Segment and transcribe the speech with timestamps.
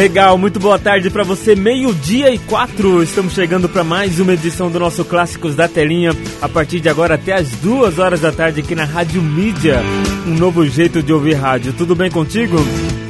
[0.00, 1.54] Legal, muito boa tarde para você.
[1.54, 3.02] Meio-dia e quatro.
[3.02, 6.12] Estamos chegando para mais uma edição do nosso Clássicos da Telinha.
[6.40, 9.82] A partir de agora até as duas horas da tarde aqui na Rádio Mídia.
[10.26, 11.74] Um novo jeito de ouvir rádio.
[11.74, 12.56] Tudo bem contigo?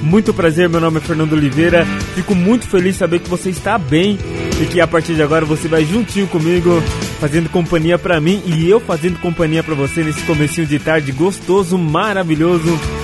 [0.03, 1.87] Muito prazer, meu nome é Fernando Oliveira.
[2.17, 4.19] Fico muito feliz de saber que você está bem
[4.61, 6.83] e que a partir de agora você vai juntinho comigo
[7.21, 11.79] fazendo companhia para mim e eu fazendo companhia para você nesse comecinho de tarde gostoso,
[11.79, 13.00] maravilhoso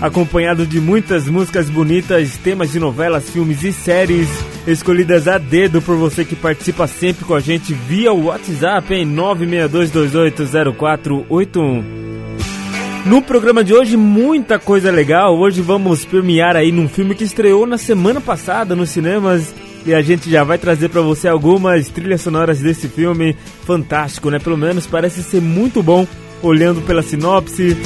[0.00, 4.28] acompanhado de muitas músicas bonitas, temas de novelas, filmes e séries,
[4.66, 11.84] escolhidas a dedo por você que participa sempre com a gente via WhatsApp em 962280481.
[13.04, 15.38] No programa de hoje, muita coisa legal.
[15.38, 19.54] Hoje vamos premiar aí num filme que estreou na semana passada nos cinemas
[19.86, 24.38] e a gente já vai trazer para você algumas trilhas sonoras desse filme fantástico, né?
[24.38, 26.06] Pelo menos parece ser muito bom
[26.42, 27.76] olhando pela sinopse,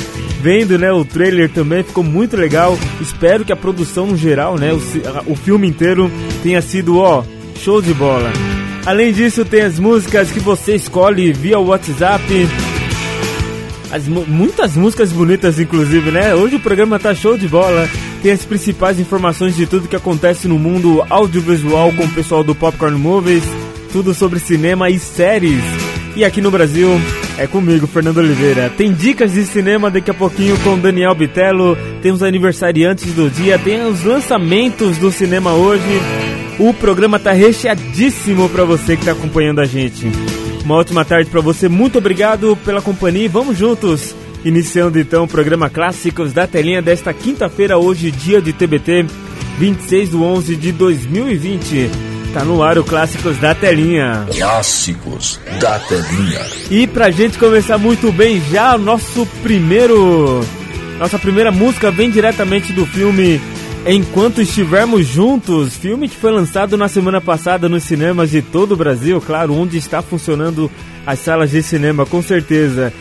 [0.40, 2.78] vendo, né, o trailer também, ficou muito legal.
[3.00, 6.10] Espero que a produção no geral, né, o, o filme inteiro
[6.42, 7.24] tenha sido, ó,
[7.56, 8.32] show de bola.
[8.86, 12.22] Além disso, tem as músicas que você escolhe via WhatsApp.
[13.90, 16.34] As, muitas músicas bonitas, inclusive, né?
[16.34, 17.88] Hoje o programa tá show de bola.
[18.22, 22.54] Tem as principais informações de tudo que acontece no mundo audiovisual com o pessoal do
[22.54, 23.44] Popcorn Movies.
[23.90, 25.62] Tudo sobre cinema e séries.
[26.14, 26.90] E aqui no Brasil,
[27.38, 28.70] é comigo, Fernando Oliveira.
[28.70, 31.76] Tem dicas de cinema daqui a pouquinho com Daniel Bitello.
[32.00, 35.82] Tem os aniversariantes do dia, tem os lançamentos do cinema hoje.
[36.58, 40.06] O programa tá recheadíssimo para você que está acompanhando a gente.
[40.64, 41.68] Uma ótima tarde para você.
[41.68, 43.28] Muito obrigado pela companhia.
[43.28, 44.14] Vamos juntos.
[44.44, 49.06] Iniciando então o programa Clássicos da Telinha desta quinta-feira, hoje, dia de TBT,
[49.58, 52.13] 26 de 11 de 2020.
[52.34, 54.26] Tá no ar o Clássicos da Telinha.
[54.36, 56.40] Clássicos da Telinha.
[56.68, 60.40] E pra gente começar muito bem, já nosso primeiro.
[60.98, 63.40] Nossa primeira música vem diretamente do filme
[63.86, 68.76] Enquanto Estivermos Juntos, filme que foi lançado na semana passada nos cinemas de todo o
[68.76, 70.68] Brasil, claro, onde está funcionando
[71.06, 72.92] as salas de cinema, com certeza.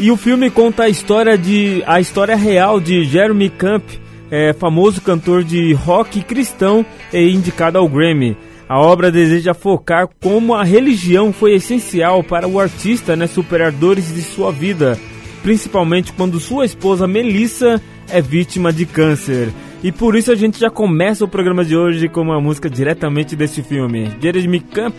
[0.00, 3.84] E o filme conta a história de a história real de Jeremy Camp,
[4.32, 8.36] é, famoso cantor de rock cristão e indicado ao Grammy.
[8.70, 14.14] A obra deseja focar como a religião foi essencial para o artista né, superar dores
[14.14, 14.96] de sua vida,
[15.42, 19.52] principalmente quando sua esposa Melissa é vítima de câncer.
[19.82, 23.34] E por isso a gente já começa o programa de hoje com uma música diretamente
[23.34, 24.94] desse filme, Jeremy Camp,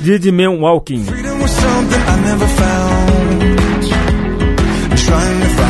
[0.00, 1.04] Did Man Walking.
[5.10, 5.65] Under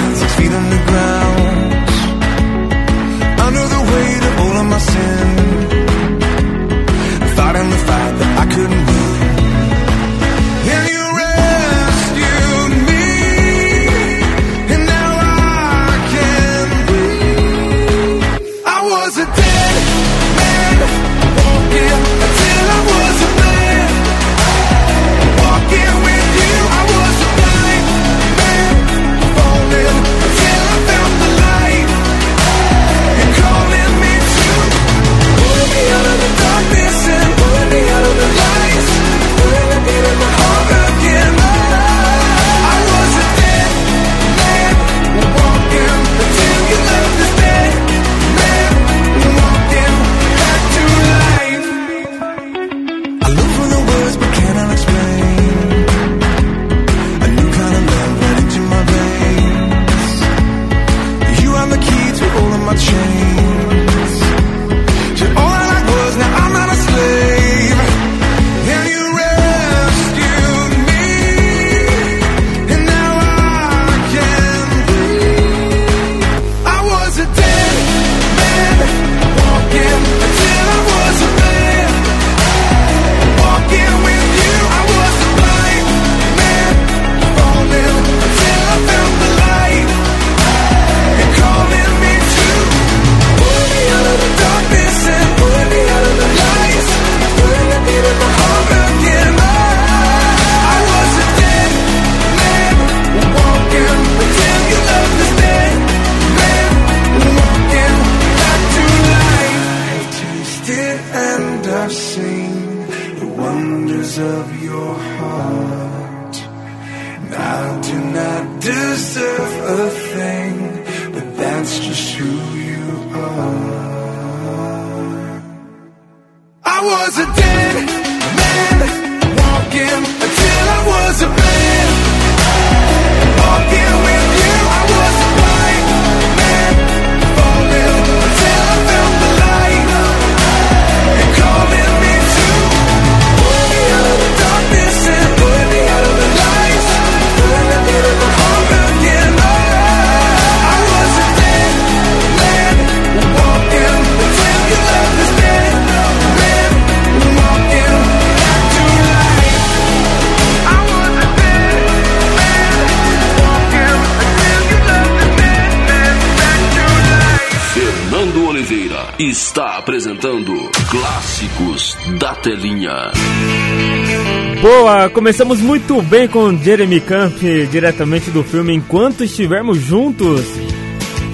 [175.12, 177.36] Começamos muito bem com Jeremy Camp,
[177.70, 180.42] diretamente do filme Enquanto Estivermos Juntos.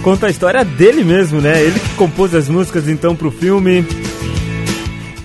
[0.02, 1.62] Conta a história dele mesmo, né?
[1.62, 3.84] Ele que compôs as músicas então pro filme.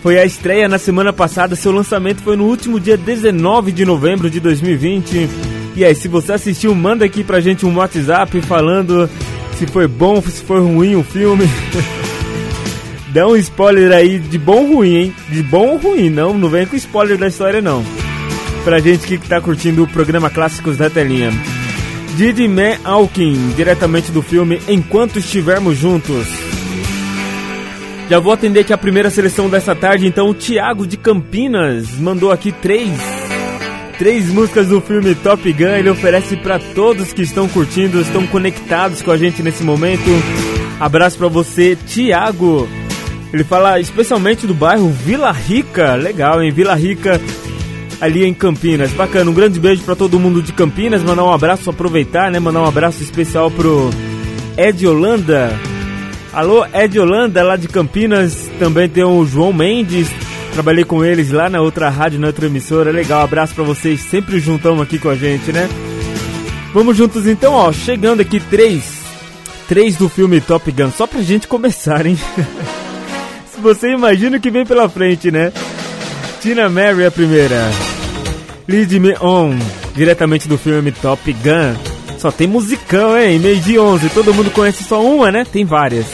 [0.01, 4.29] Foi a estreia na semana passada, seu lançamento foi no último dia 19 de novembro
[4.29, 5.29] de 2020.
[5.75, 9.09] E aí, se você assistiu, manda aqui pra gente um WhatsApp falando
[9.57, 11.45] se foi bom, se foi ruim o filme.
[13.13, 15.15] Dá um spoiler aí de bom ou ruim, hein?
[15.29, 17.83] De bom ou ruim, não, não vem com spoiler da história não.
[18.67, 21.31] Pra gente que tá curtindo o programa Clássicos da Telinha.
[22.17, 26.27] Didi Man Alkin, diretamente do filme Enquanto Estivermos Juntos.
[28.09, 32.29] Já vou atender aqui a primeira seleção dessa tarde, então o Thiago de Campinas mandou
[32.29, 32.91] aqui três
[33.97, 35.69] três músicas do filme Top Gun.
[35.69, 40.11] Ele oferece para todos que estão curtindo, estão conectados com a gente nesse momento.
[40.77, 42.67] Abraço para você, Thiago.
[43.31, 45.95] Ele fala especialmente do bairro Vila Rica.
[45.95, 46.51] Legal, hein?
[46.51, 47.21] Vila Rica,
[47.99, 48.91] ali em Campinas.
[48.91, 51.03] Bacana, um grande beijo para todo mundo de Campinas.
[51.03, 52.39] Mandar um abraço, aproveitar, né?
[52.39, 53.89] Mandar um abraço especial pro
[54.57, 55.51] Ed Holanda.
[56.33, 58.49] Alô, Ed Holanda, lá de Campinas.
[58.59, 60.09] Também tem o João Mendes.
[60.53, 62.91] Trabalhei com eles lá na outra rádio, na outra emissora.
[62.91, 64.01] Legal, abraço para vocês.
[64.01, 65.69] Sempre juntão aqui com a gente, né?
[66.73, 67.71] Vamos juntos então, ó.
[67.71, 68.97] Chegando aqui três.
[69.67, 70.91] Três do filme Top Gun.
[70.91, 72.17] Só pra gente começar, hein?
[73.53, 75.51] Se você imagina o que vem pela frente, né?
[76.41, 77.86] Tina Mary a primeira.
[78.67, 79.57] Lead Me On,
[79.95, 81.75] diretamente do filme Top Gun.
[82.17, 83.39] Só tem musicão, hein?
[83.39, 84.09] Meio de 11.
[84.09, 85.45] Todo mundo conhece só uma, né?
[85.45, 86.05] Tem várias.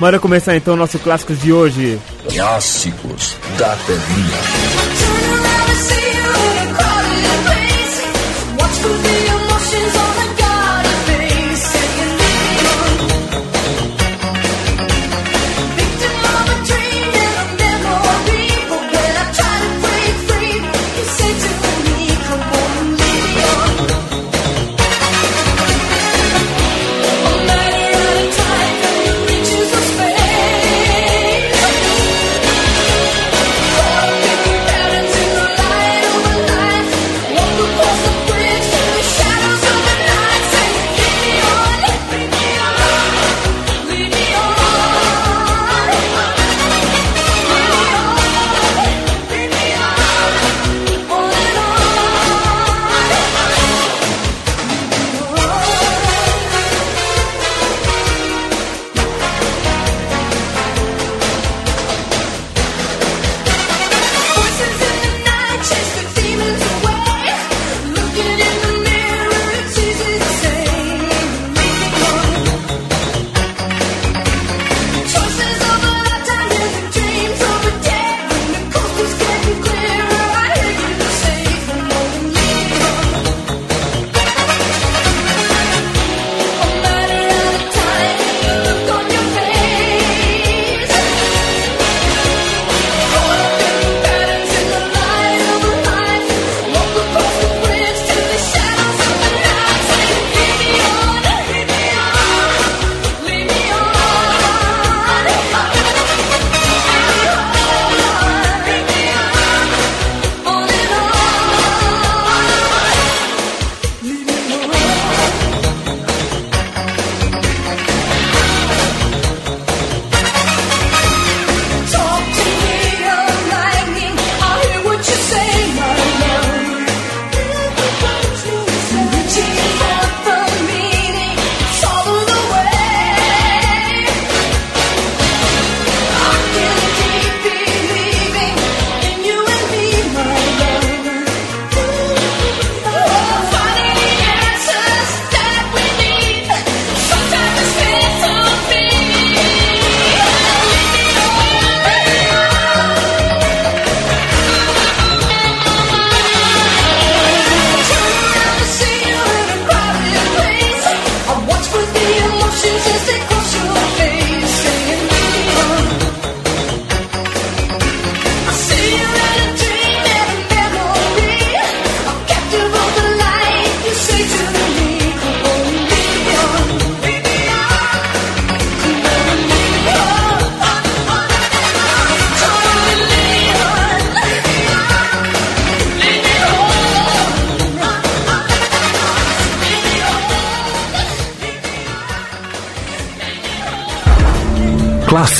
[0.00, 1.98] Bora começar então o nosso clássicos de hoje.
[2.32, 4.71] Clássicos da Telinha.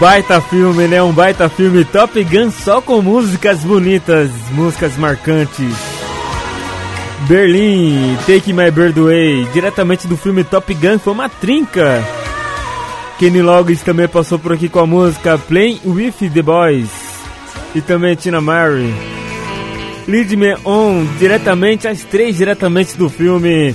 [0.00, 1.02] Baita filme, né?
[1.02, 5.74] Um baita filme Top Gun só com músicas bonitas, músicas marcantes.
[7.28, 12.04] Berlim, Take My Bird Away, diretamente do filme Top Gun, foi uma trinca.
[13.18, 16.90] Kenny Loggins também passou por aqui com a música Playing With The Boys.
[17.74, 18.94] E também Tina Mary.
[20.06, 23.74] Lead Me On, diretamente, as três diretamente do filme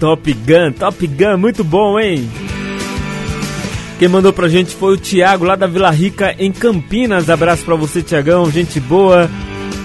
[0.00, 0.72] Top Gun.
[0.72, 2.28] Top Gun, muito bom, hein?
[4.00, 7.28] Quem mandou pra gente foi o Thiago, lá da Vila Rica, em Campinas.
[7.28, 9.30] Abraço pra você, Tiagão, gente boa.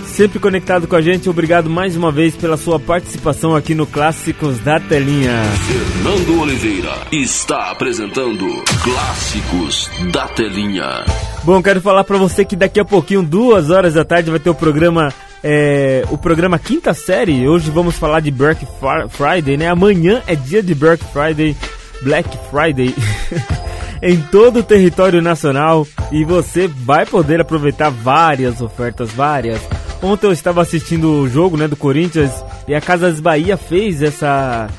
[0.08, 1.30] Sempre conectado com a gente.
[1.30, 5.44] Obrigado mais uma vez pela sua participação aqui no Clássicos da Telinha.
[5.68, 11.04] Fernando Oliveira está apresentando Clássicos da Telinha.
[11.44, 14.50] Bom, quero falar pra você que daqui a pouquinho, duas horas da tarde, vai ter
[14.50, 15.14] o programa.
[15.44, 17.46] é, o programa Quinta Série.
[17.50, 19.68] Hoje vamos falar de Black Fri- Friday, né?
[19.68, 21.54] Amanhã é dia de Black Friday.
[22.02, 22.96] Black Friday.
[24.06, 29.60] em todo o território nacional e você vai poder aproveitar várias ofertas, várias.
[30.02, 32.32] Ontem eu estava assistindo o jogo, né, do Corinthians
[32.68, 34.70] e a Casas Bahia fez essa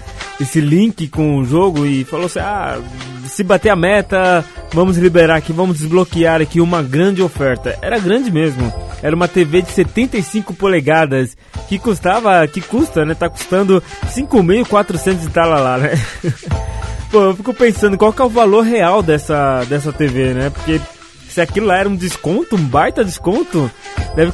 [0.40, 2.78] esse link com o jogo e falou assim: "Ah,
[3.26, 7.76] se bater a meta, vamos liberar aqui, vamos desbloquear aqui uma grande oferta".
[7.82, 8.72] Era grande mesmo.
[9.02, 11.36] Era uma TV de 75 polegadas
[11.68, 13.14] que custava, que custa, né?
[13.14, 13.82] Tá custando
[14.14, 15.90] 5.400 e tal lá, né?
[17.16, 20.50] Pô, eu fico pensando qual que é o valor real dessa, dessa TV, né?
[20.50, 20.78] Porque
[21.26, 23.70] se aquilo lá era um desconto, um baita desconto,
[24.14, 24.32] deve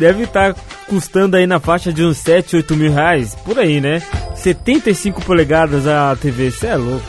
[0.00, 0.52] deve estar
[0.88, 4.02] custando aí na faixa de uns 7, 8 mil reais, por aí, né?
[4.34, 7.06] 75 polegadas a TV, isso é louco.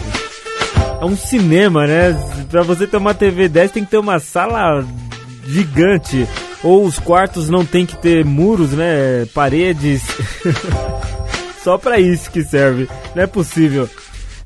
[1.01, 2.15] É um cinema, né?
[2.51, 4.85] Pra você ter uma TV 10 tem que ter uma sala
[5.43, 6.27] gigante.
[6.61, 9.25] Ou os quartos não tem que ter muros, né?
[9.33, 10.03] Paredes.
[11.63, 12.87] Só pra isso que serve.
[13.15, 13.89] Não é possível.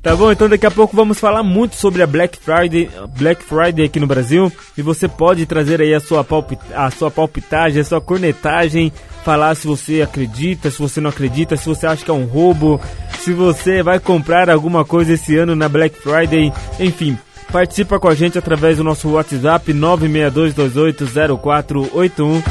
[0.02, 0.32] Tá bom?
[0.32, 4.06] Então daqui a pouco vamos falar muito sobre a Black Friday, Black Friday aqui no
[4.06, 4.50] Brasil.
[4.76, 8.90] E você pode trazer aí a sua, palpit, a sua palpitagem, a sua cornetagem,
[9.22, 12.80] falar se você acredita, se você não acredita, se você acha que é um roubo,
[13.18, 17.18] se você vai comprar alguma coisa esse ano na Black Friday, enfim.
[17.52, 22.42] Participa com a gente através do nosso WhatsApp 962280481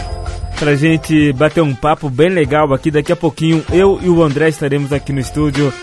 [0.59, 2.91] pra gente bater um papo bem legal aqui.
[2.91, 5.73] Daqui a pouquinho eu e o André estaremos aqui no estúdio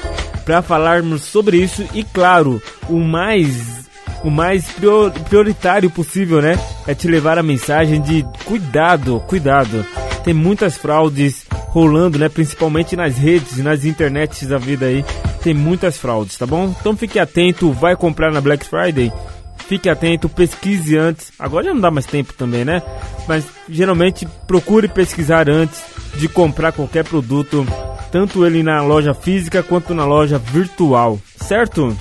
[0.47, 3.85] para falarmos sobre isso e claro, o mais
[4.25, 6.59] o mais prior- prioritário possível, né?
[6.87, 9.85] É te levar a mensagem de cuidado, cuidado.
[10.25, 12.29] Tem muitas fraudes rolando, né?
[12.29, 15.05] Principalmente nas redes, nas internets da vida aí.
[15.43, 16.75] Tem muitas fraudes, tá bom?
[16.81, 19.13] Então fique atento, vai comprar na Black Friday.
[19.57, 21.33] Fique atento, pesquise antes.
[21.39, 22.83] Agora já não dá mais tempo também, né?
[23.27, 25.83] Mas geralmente procure pesquisar antes
[26.15, 27.67] de comprar qualquer produto,
[28.13, 31.97] tanto ele na loja física quanto na loja virtual, certo?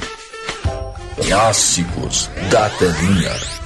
[1.17, 3.64] Clássicos da Telinha.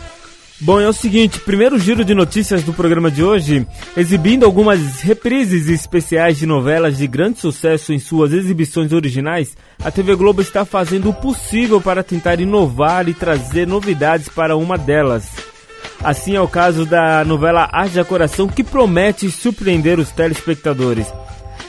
[0.62, 5.70] Bom, é o seguinte, primeiro giro de notícias do programa de hoje, exibindo algumas reprises
[5.70, 11.12] especiais de novelas de grande sucesso em suas exibições originais, a TV Globo está fazendo
[11.12, 15.30] o possível para tentar inovar e trazer novidades para uma delas.
[16.04, 21.08] Assim é o caso da novela Haja Coração, que promete surpreender os telespectadores.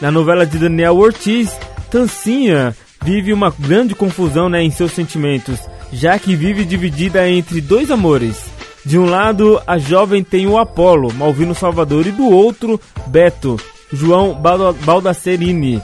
[0.00, 1.56] Na novela de Daniel Ortiz,
[1.92, 2.74] Tancinha
[3.04, 5.60] vive uma grande confusão né, em seus sentimentos,
[5.92, 8.49] já que vive dividida entre dois amores.
[8.84, 13.58] De um lado, a jovem tem o Apolo, Malvino Salvador, e do outro, Beto,
[13.92, 15.82] João Balda- Baldacerini.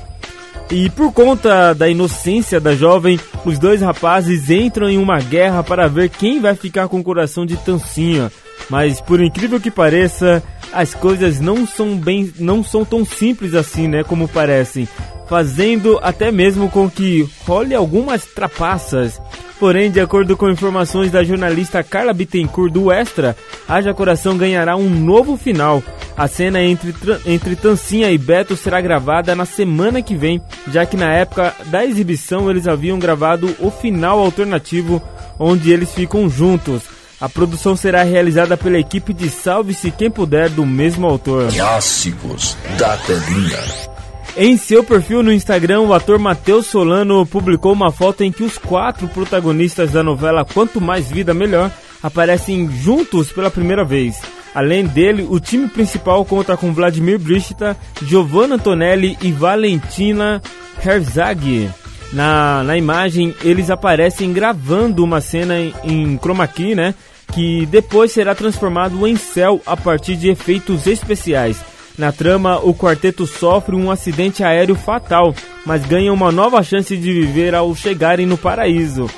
[0.71, 5.87] E por conta da inocência da jovem, os dois rapazes entram em uma guerra para
[5.89, 8.33] ver quem vai ficar com o coração de Tancinha.
[8.69, 10.43] Mas por incrível que pareça,
[10.73, 14.89] as coisas não são bem, não são tão simples assim, né, como parecem,
[15.29, 19.21] fazendo até mesmo com que role algumas trapaças.
[19.59, 23.35] Porém, de acordo com informações da jornalista Carla Bittencourt do Extra,
[23.67, 25.83] Haja Coração ganhará um novo final.
[26.15, 30.97] A cena entre, entre Tancinha e Beto será gravada na semana que vem, já que
[30.97, 35.03] na época da exibição eles haviam gravado o final alternativo,
[35.39, 36.96] onde eles ficam juntos.
[37.21, 41.51] A produção será realizada pela equipe de Salve-se Quem Puder do mesmo autor.
[41.51, 43.97] Clássicos da Telinha.
[44.37, 48.59] Em seu perfil no Instagram, o ator Matheus Solano publicou uma foto em que os
[48.59, 51.71] quatro protagonistas da novela Quanto Mais Vida Melhor
[52.03, 54.21] aparecem juntos pela primeira vez.
[54.55, 60.43] Além dele, o time principal conta com Vladimir Brista, Giovanna Antonelli e Valentina
[60.85, 61.71] Herzog.
[62.13, 66.95] Na, na imagem, eles aparecem gravando uma cena em, em chroma key, né?
[67.33, 71.59] Que depois será transformado em céu a partir de efeitos especiais.
[71.99, 77.13] Na trama, o quarteto sofre um acidente aéreo fatal, mas ganha uma nova chance de
[77.13, 79.09] viver ao chegarem no paraíso.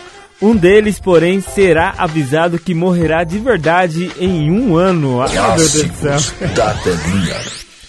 [0.40, 5.20] Um deles, porém, será avisado que morrerá de verdade em um ano.
[5.20, 6.16] Ai, meu Deus do céu.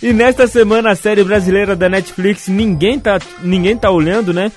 [0.02, 4.52] E nesta semana a série brasileira da Netflix, ninguém tá, ninguém tá olhando, né?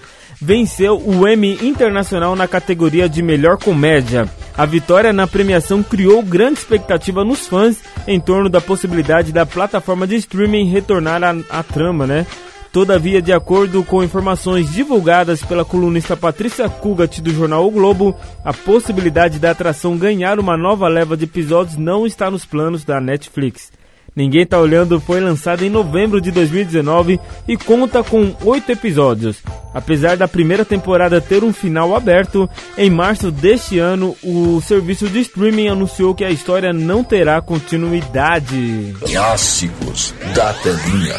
[0.44, 4.28] Venceu o Emmy Internacional na categoria de melhor comédia.
[4.58, 7.76] A vitória na premiação criou grande expectativa nos fãs
[8.08, 12.26] em torno da possibilidade da plataforma de streaming retornar à, trama, né?
[12.72, 18.12] Todavia, de acordo com informações divulgadas pela colunista Patrícia Kugat do jornal O Globo,
[18.44, 23.00] a possibilidade da atração ganhar uma nova leva de episódios não está nos planos da
[23.00, 23.70] Netflix.
[24.14, 29.38] Ninguém tá olhando foi lançado em novembro de 2019 e conta com oito episódios.
[29.72, 35.20] Apesar da primeira temporada ter um final aberto, em março deste ano o serviço de
[35.20, 38.94] streaming anunciou que a história não terá continuidade.
[39.00, 41.16] Clássicos da telinha.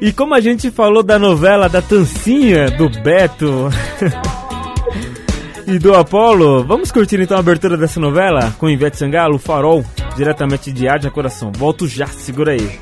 [0.00, 3.68] E como a gente falou da novela da Tancinha, do Beto
[5.68, 9.84] e do Apolo, vamos curtir então a abertura dessa novela com Ivete Sangalo, Farol,
[10.16, 11.52] diretamente de de Coração.
[11.52, 12.80] Volto já, segura aí.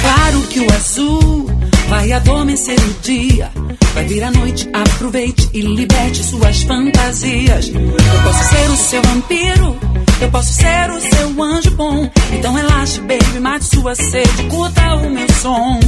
[0.00, 1.50] Claro que o azul
[1.88, 3.50] vai adormecer o dia.
[3.92, 7.68] Vai vir a noite, aproveite e liberte suas fantasias.
[7.68, 9.76] Eu posso ser o seu vampiro,
[10.22, 12.10] eu posso ser o seu anjo bom.
[12.32, 15.78] Então relaxe, baby, mate sua sede, curta o meu som.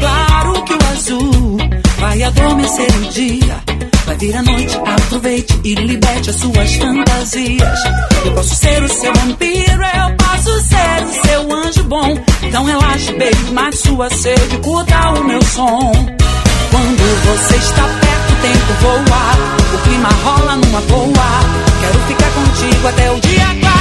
[0.00, 1.58] Claro que o azul
[1.98, 3.62] vai adormecer o dia.
[4.06, 7.78] Vai vir a noite, aproveite e liberte as suas fantasias.
[8.24, 12.18] Eu posso ser o seu vampiro, eu posso ser o seu anjo bom.
[12.42, 15.92] Então relaxe, baby, mate sua sede, curta o meu som.
[16.70, 19.74] Quando você está perto, o tempo voa.
[19.74, 21.64] O clima rola numa boa.
[21.80, 23.73] Quero ficar contigo até o dia clarear,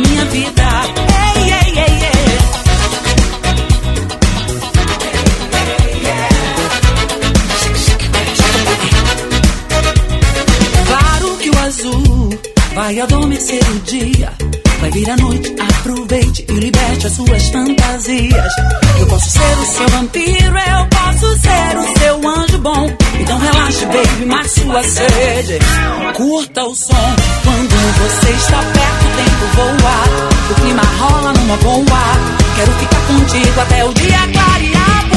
[0.00, 0.64] minha vida.
[10.86, 12.40] Claro que o azul
[12.74, 14.32] vai adormecer o dia.
[14.80, 18.52] Vai vir a noite, aproveite e liberte as suas fantasias.
[19.00, 20.37] Eu posso ser o seu vampiro,
[23.88, 25.58] baby, mate sua sede.
[26.14, 27.16] Curta o som.
[27.44, 30.50] Quando você está perto, o tempo voa.
[30.50, 32.38] O clima rola numa boa.
[32.56, 35.08] Quero ficar contigo até o dia clarear,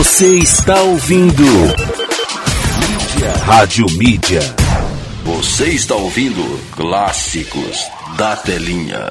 [0.00, 1.42] Você está ouvindo.
[1.42, 3.32] Mídia.
[3.44, 4.40] Rádio Mídia.
[5.24, 7.86] Você está ouvindo Clássicos
[8.16, 9.06] da telinha.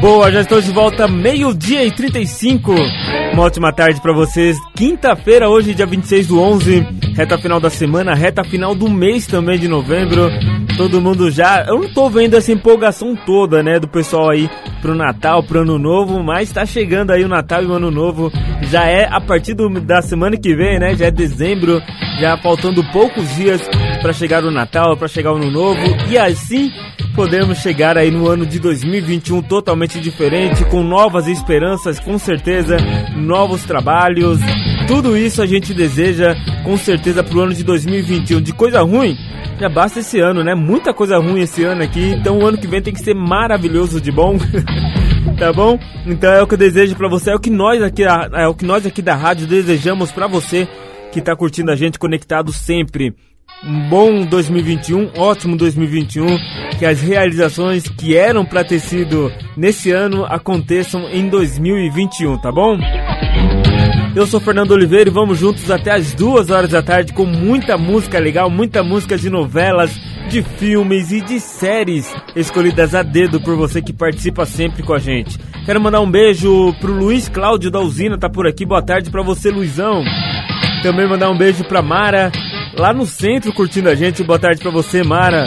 [0.00, 2.74] Boa, já estou de volta, meio-dia e 35.
[3.32, 4.58] Uma ótima tarde pra vocês.
[4.74, 6.84] Quinta-feira, hoje, dia 26 do 11.
[7.14, 10.28] Reta final da semana, reta final do mês também de novembro.
[10.76, 11.64] Todo mundo já.
[11.68, 14.50] Eu não tô vendo essa empolgação toda, né, do pessoal aí
[14.80, 18.30] pro Natal, pro Ano Novo, mas tá chegando aí o Natal e o Ano Novo.
[18.62, 20.94] Já é a partir do- da semana que vem, né?
[20.96, 21.80] Já é dezembro,
[22.20, 23.60] já faltando poucos dias
[24.02, 25.80] pra chegar o Natal, pra chegar o Ano Novo.
[26.08, 26.70] E assim
[27.14, 32.76] podemos chegar aí no ano de 2021 totalmente diferente, com novas esperanças, com certeza,
[33.16, 34.38] novos trabalhos.
[34.88, 38.40] Tudo isso a gente deseja com certeza pro ano de 2021.
[38.40, 39.14] De coisa ruim,
[39.60, 40.54] já basta esse ano, né?
[40.54, 44.00] Muita coisa ruim esse ano aqui, então o ano que vem tem que ser maravilhoso
[44.00, 44.38] de bom.
[45.38, 45.78] tá bom?
[46.06, 48.54] Então é o que eu desejo para você, é o que nós aqui, é o
[48.54, 50.66] que nós aqui da rádio desejamos para você
[51.12, 53.14] que tá curtindo a gente conectado sempre
[53.64, 56.26] um bom 2021, ótimo 2021,
[56.78, 62.78] que as realizações que eram para ter sido nesse ano aconteçam em 2021, tá bom?
[64.14, 67.78] Eu sou Fernando Oliveira e vamos juntos até as duas horas da tarde com muita
[67.78, 69.90] música legal, muita música de novelas,
[70.28, 74.98] de filmes e de séries escolhidas a dedo por você que participa sempre com a
[74.98, 75.38] gente.
[75.64, 78.64] Quero mandar um beijo pro Luiz Cláudio da Usina, tá por aqui.
[78.64, 80.02] Boa tarde para você, Luizão.
[80.82, 82.32] Também mandar um beijo pra Mara,
[82.76, 84.24] lá no centro curtindo a gente.
[84.24, 85.44] Boa tarde pra você, Mara.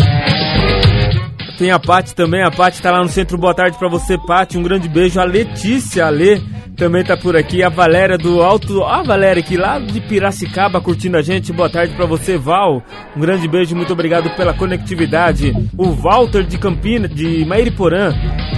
[1.57, 3.37] Tem a Paty também, a Paty tá lá no centro.
[3.37, 4.57] Boa tarde pra você, Paty.
[4.57, 5.19] Um grande beijo.
[5.19, 6.41] A Letícia, a Lê,
[6.81, 7.61] também tá por aqui.
[7.61, 8.83] A Valéria do Alto.
[8.83, 11.53] A Valéria aqui lá de Piracicaba curtindo a gente.
[11.53, 12.81] Boa tarde pra você, Val.
[13.15, 15.53] Um grande beijo, muito obrigado pela conectividade.
[15.77, 18.11] O Walter de Campina, de Mairiporã.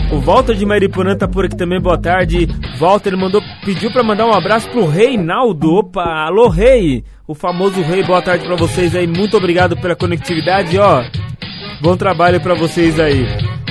[0.10, 2.48] O Walter de Mairiporã tá por aqui também, boa tarde.
[2.80, 5.74] Walter mandou, pediu pra mandar um abraço pro Reinaldo.
[5.74, 9.06] Opa, alô Rei, o famoso Rei, boa tarde pra vocês aí.
[9.06, 11.04] Muito obrigado pela conectividade, ó.
[11.82, 13.26] Bom trabalho pra vocês aí.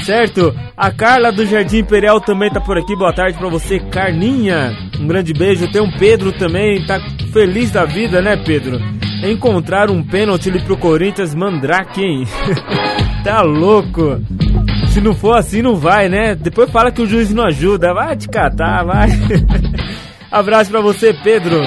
[0.05, 0.55] Certo?
[0.77, 2.97] A Carla do Jardim Imperial também tá por aqui.
[2.97, 4.77] Boa tarde pra você, Carninha.
[4.99, 5.71] Um grande beijo.
[5.71, 7.01] Tem um Pedro também, tá
[7.33, 8.81] feliz da vida, né, Pedro?
[9.23, 12.25] Encontrar um pênalti ali pro Corinthians, Mandrake, hein?
[13.23, 14.21] tá louco.
[14.89, 16.35] Se não for assim, não vai, né?
[16.35, 17.95] Depois fala que o juiz não ajuda.
[17.95, 19.09] Vai te catar, vai.
[20.31, 21.61] Abraço pra você, Pedro.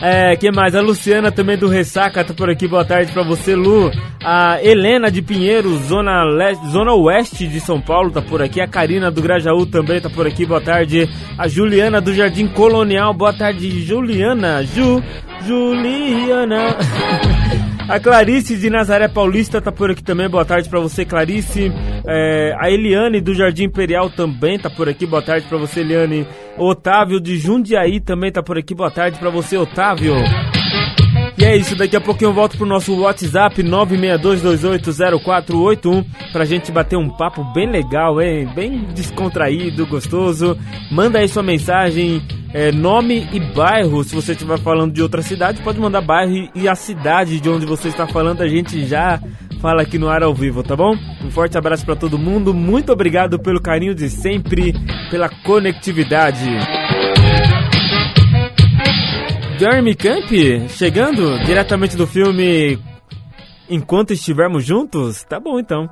[0.00, 0.76] É, que mais?
[0.76, 2.68] A Luciana também do Ressaca tá por aqui.
[2.68, 3.90] Boa tarde pra você, Lu.
[4.22, 8.60] A Helena de Pinheiro, zona, leste, zona oeste de São Paulo, tá por aqui.
[8.60, 10.46] A Karina do Grajaú também tá por aqui.
[10.46, 11.08] Boa tarde.
[11.36, 13.12] A Juliana do Jardim Colonial.
[13.12, 14.62] Boa tarde, Juliana.
[14.62, 15.02] Ju,
[15.46, 16.76] Juliana.
[17.88, 20.28] A Clarice de Nazaré Paulista tá por aqui também.
[20.28, 21.72] Boa tarde pra você, Clarice.
[22.06, 25.06] É, a Eliane do Jardim Imperial também tá por aqui.
[25.06, 26.26] Boa tarde pra você, Eliane.
[26.58, 28.74] O Otávio de Jundiaí também tá por aqui.
[28.74, 30.14] Boa tarde pra você, Otávio.
[31.38, 36.96] E é isso, daqui a pouquinho eu volto pro nosso WhatsApp 962280481 pra gente bater
[36.96, 38.50] um papo bem legal, hein?
[38.56, 40.58] Bem descontraído, gostoso.
[40.90, 42.20] Manda aí sua mensagem,
[42.52, 44.02] é, nome e bairro.
[44.02, 47.64] Se você estiver falando de outra cidade, pode mandar bairro e a cidade de onde
[47.64, 48.42] você está falando.
[48.42, 49.20] A gente já
[49.60, 50.96] fala aqui no ar ao vivo, tá bom?
[51.24, 52.52] Um forte abraço pra todo mundo.
[52.52, 54.74] Muito obrigado pelo carinho de sempre,
[55.08, 56.48] pela conectividade.
[59.58, 60.30] Jeremy Camp
[60.68, 62.78] chegando diretamente do filme
[63.68, 65.24] Enquanto Estivermos Juntos?
[65.24, 65.90] Tá bom então.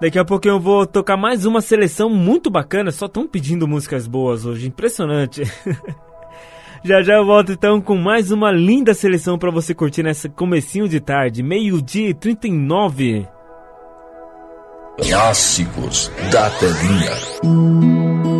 [0.00, 2.90] Daqui a pouco eu vou tocar mais uma seleção muito bacana.
[2.90, 5.42] Só estão pedindo músicas boas hoje, impressionante.
[6.82, 10.88] já já eu volto então com mais uma linda seleção para você curtir nessa comecinho
[10.88, 13.28] de tarde, meio-dia e 39.
[14.96, 18.33] Clássicos da telinha.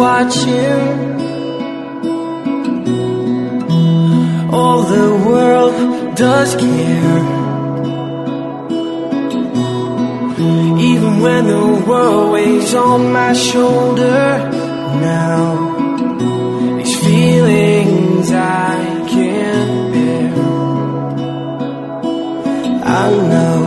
[0.00, 1.20] Watching.
[4.50, 5.74] All the world
[6.16, 7.20] does care.
[10.90, 14.22] Even when the world weighs on my shoulder
[15.12, 15.42] now,
[16.78, 18.76] these feelings I
[19.12, 20.32] can't bear.
[23.02, 23.60] I know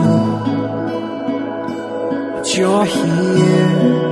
[2.34, 4.03] that you're here.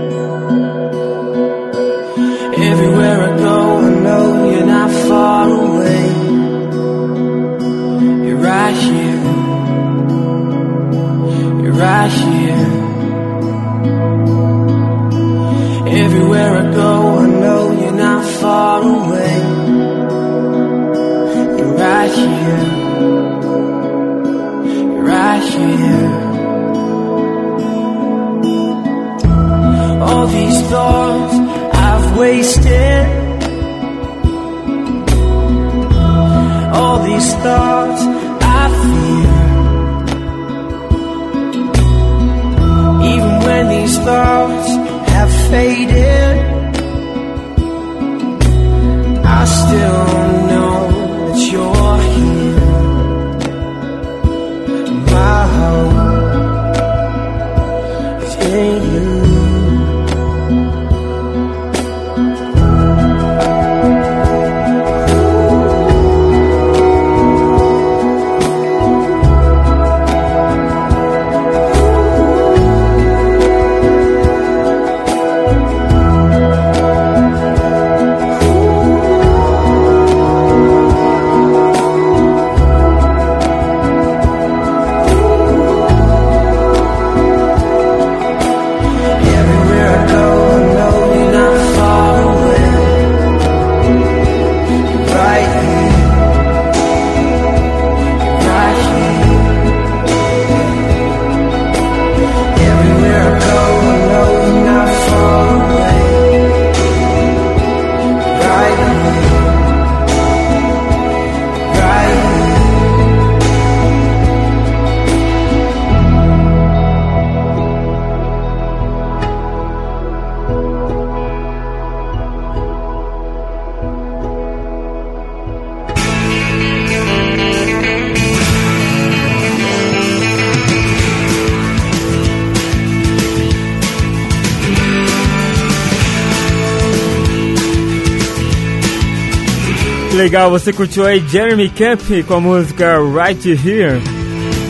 [140.32, 144.00] Legal, você curtiu aí Jeremy Camp com a música Right Here,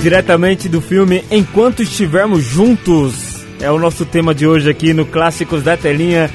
[0.02, 3.44] diretamente do filme Enquanto Estivermos Juntos.
[3.60, 6.28] É o nosso tema de hoje aqui no Clássicos da Telinha.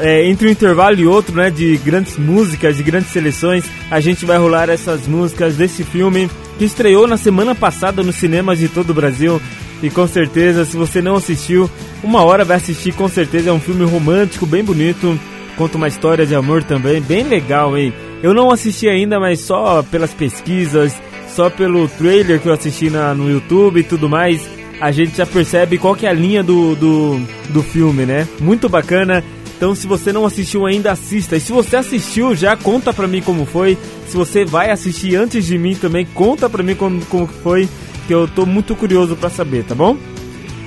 [0.00, 4.26] É, entre um intervalo e outro, né, de grandes músicas, de grandes seleções, a gente
[4.26, 8.90] vai rolar essas músicas desse filme que estreou na semana passada nos cinemas de todo
[8.90, 9.40] o Brasil.
[9.84, 11.70] E com certeza, se você não assistiu,
[12.02, 15.16] uma hora vai assistir, com certeza é um filme romântico, bem bonito,
[15.56, 17.94] conta uma história de amor também, bem legal, hein?
[18.24, 20.98] Eu não assisti ainda, mas só pelas pesquisas,
[21.28, 24.48] só pelo trailer que eu assisti na, no YouTube e tudo mais,
[24.80, 27.20] a gente já percebe qual que é a linha do, do,
[27.50, 28.26] do filme, né?
[28.40, 29.22] Muito bacana.
[29.54, 31.36] Então, se você não assistiu ainda, assista.
[31.36, 33.76] E se você assistiu já, conta pra mim como foi.
[34.08, 37.68] Se você vai assistir antes de mim também, conta pra mim como, como foi,
[38.06, 39.98] que eu tô muito curioso pra saber, tá bom?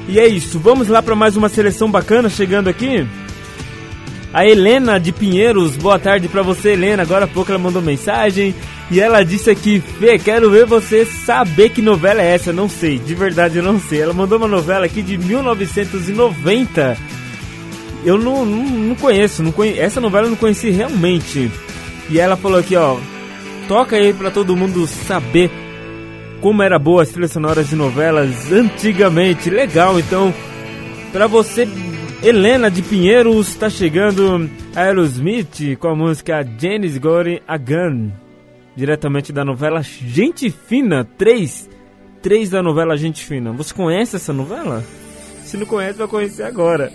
[0.08, 3.08] E é isso, vamos lá pra mais uma seleção bacana chegando aqui.
[4.34, 7.04] A Helena de Pinheiros, boa tarde pra você, Helena.
[7.04, 8.54] Agora há pouco ela mandou mensagem
[8.92, 12.52] e ela disse aqui: Fê, quero ver você saber que novela é essa.
[12.52, 14.02] Não sei, de verdade eu não sei.
[14.02, 16.98] Ela mandou uma novela aqui de 1990.
[18.04, 19.78] Eu não, não, não conheço, não conhe...
[19.80, 21.50] essa novela eu não conheci realmente.
[22.10, 22.98] E ela falou aqui: ó,
[23.68, 25.50] toca aí pra todo mundo saber
[26.42, 29.50] como era boa as trilhas sonoras de novelas antigamente.
[29.50, 30.34] Legal, então,
[31.14, 31.66] pra você
[32.24, 38.12] Helena de Pinheiros está chegando Aerosmith com a música Janis Gore Again,
[38.76, 41.70] diretamente da novela Gente Fina 3,
[42.22, 43.52] 3 da novela Gente Fina.
[43.54, 44.84] Você conhece essa novela?
[45.46, 46.92] Se não conhece, vai conhecer agora.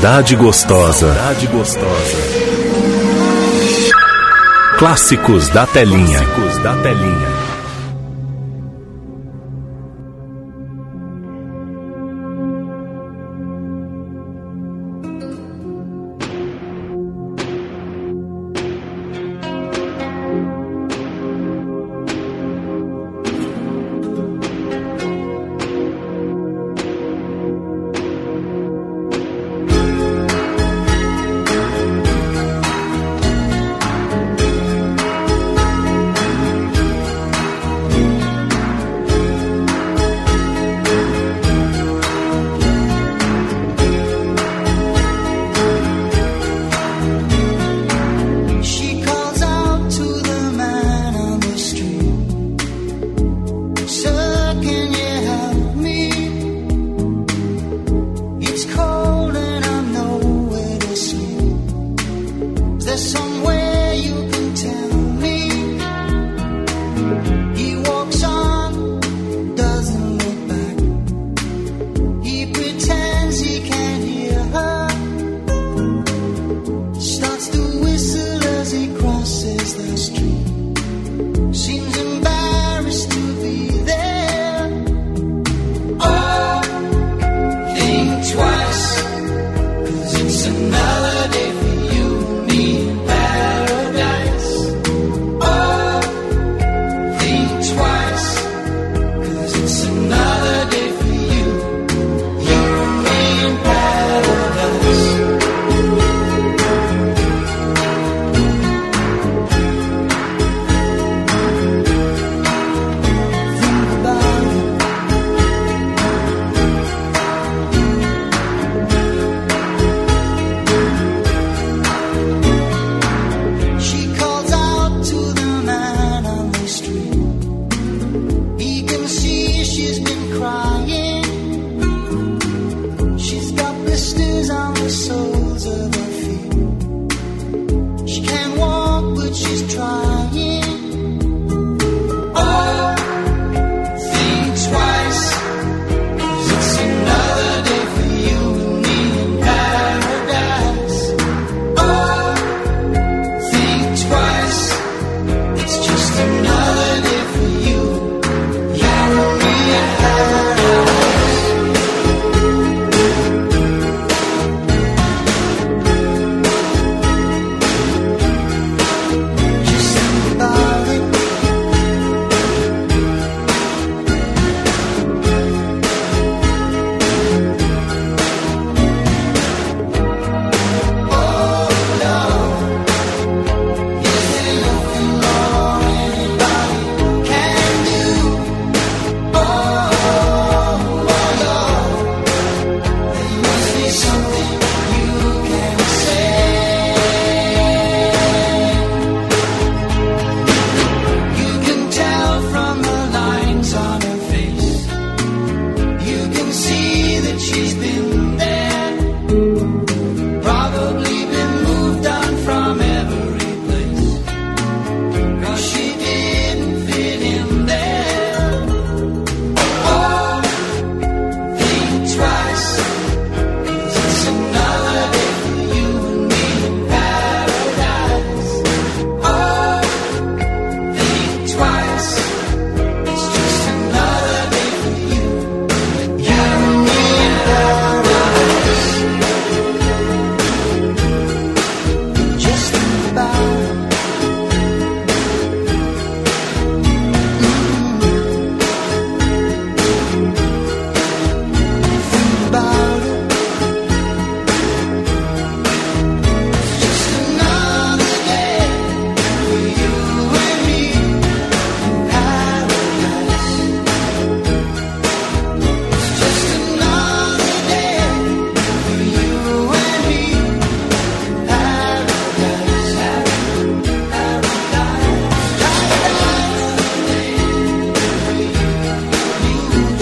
[0.00, 1.12] Cidade Gostosa.
[1.12, 2.16] Cidade Gostosa.
[4.78, 6.24] Clássicos da telinha.
[6.24, 7.29] Clássicos da telinha.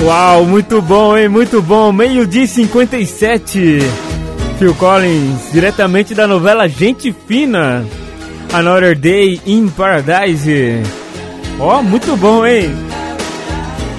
[0.08, 1.28] Uau, muito bom, hein?
[1.28, 1.92] Muito bom.
[1.92, 3.78] Meio-dia e 57.
[4.58, 7.84] Phil Collins, diretamente da novela Gente Fina.
[8.50, 10.82] Another Day in Paradise.
[11.60, 12.70] Ó, muito bom, hein?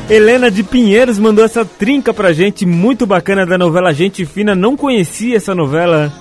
[0.10, 4.56] Helena de Pinheiros mandou essa trinca pra gente, muito bacana da novela Gente Fina.
[4.56, 6.12] Não conhecia essa novela.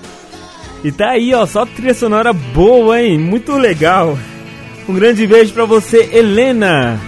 [0.84, 3.18] E tá aí, ó, só trilha sonora boa, hein?
[3.18, 4.18] Muito legal.
[4.86, 7.07] Um grande beijo pra você, Helena.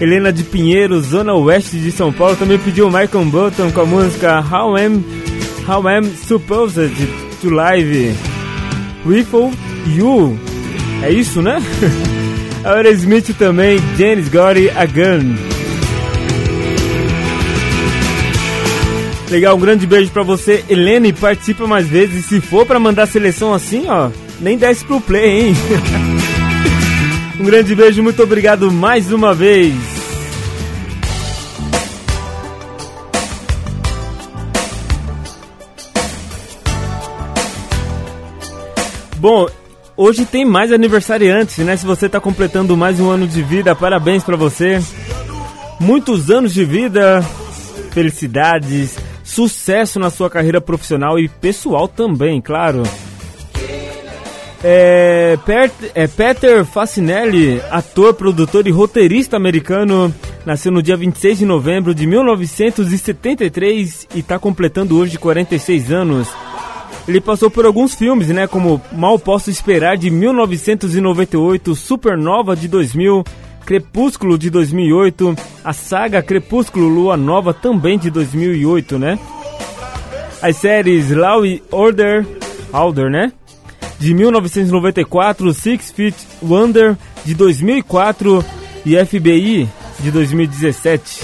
[0.00, 4.40] Helena de Pinheiro, Zona Oeste de São Paulo, também pediu Michael Bolton com a música
[4.40, 5.04] How Am,
[5.68, 6.90] How Am Supposed
[7.40, 8.14] to Live
[9.06, 9.50] Riffle
[9.86, 10.38] You.
[11.02, 11.62] É isso, né?
[12.64, 15.36] Aerosmith também, Janis Gotti Again.
[19.30, 22.26] Legal, um grande beijo pra você, Helena, e participa mais vezes.
[22.26, 25.54] Se for pra mandar seleção assim, ó, nem desce pro play, hein?
[27.44, 29.74] um grande beijo, muito obrigado mais uma vez.
[39.18, 39.46] Bom,
[39.94, 41.76] hoje tem mais aniversariantes, né?
[41.76, 44.80] Se você tá completando mais um ano de vida, parabéns pra você.
[45.78, 47.22] Muitos anos de vida,
[47.90, 52.84] felicidades, sucesso na sua carreira profissional e pessoal também, claro.
[54.66, 60.12] É, Per- é, Peter Facinelli, ator, produtor e roteirista americano,
[60.46, 66.28] nasceu no dia 26 de novembro de 1973 e está completando hoje 46 anos.
[67.06, 73.22] Ele passou por alguns filmes, né, como Mal Posso Esperar de 1998, Supernova de 2000,
[73.66, 79.18] Crepúsculo de 2008, a saga Crepúsculo Lua Nova também de 2008, né?
[80.40, 82.26] As séries Law Order,
[82.72, 83.30] Order, né?
[83.98, 88.44] De 1994, Six Feet Wonder de 2004
[88.84, 89.68] e FBI
[90.00, 91.20] de 2017.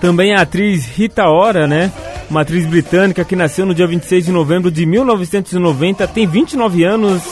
[0.00, 1.92] Também a atriz Rita Ora, né?
[2.30, 7.22] Uma atriz britânica que nasceu no dia 26 de novembro de 1990, tem 29 anos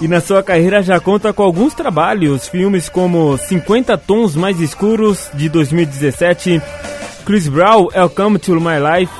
[0.00, 5.30] e na sua carreira já conta com alguns trabalhos, filmes como 50 Tons Mais Escuros
[5.32, 6.60] de 2017,
[7.24, 9.12] Chris Brown, Welcome to My Life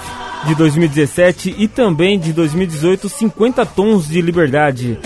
[0.47, 4.99] de 2017 e também de 2018, 50 Tons de Liberdade.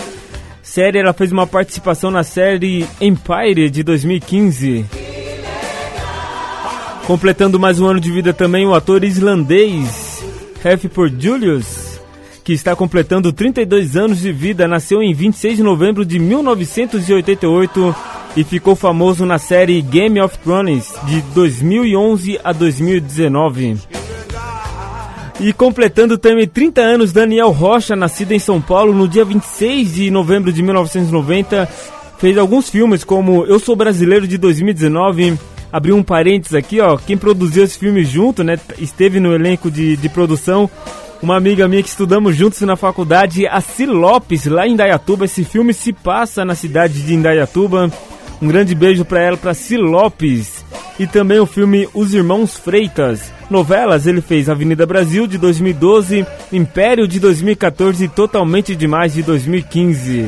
[0.61, 4.85] Série, ela fez uma participação na série Empire de 2015.
[7.07, 10.23] Completando mais um ano de vida também o ator islandês
[10.63, 11.99] Heffor Julius,
[12.43, 17.95] que está completando 32 anos de vida, nasceu em 26 de novembro de 1988
[18.37, 24.00] e ficou famoso na série Game of Thrones de 2011 a 2019.
[25.41, 30.11] E completando também 30 anos, Daniel Rocha, nascido em São Paulo no dia 26 de
[30.11, 31.67] novembro de 1990,
[32.19, 35.39] fez alguns filmes como Eu Sou Brasileiro de 2019.
[35.73, 36.95] Abriu um parênteses aqui, ó.
[36.95, 38.59] Quem produziu esse filme junto, né?
[38.77, 40.69] Esteve no elenco de, de produção.
[41.23, 45.25] Uma amiga minha que estudamos juntos na faculdade, a Ci Lopes, lá em Indaiatuba.
[45.25, 47.91] Esse filme se passa na cidade de Indaiatuba.
[48.39, 50.60] Um grande beijo para ela, para Ci Lopes.
[50.99, 53.31] E também o filme Os Irmãos Freitas.
[53.49, 60.25] Novelas, ele fez Avenida Brasil de 2012, Império de 2014 e Totalmente Demais de 2015.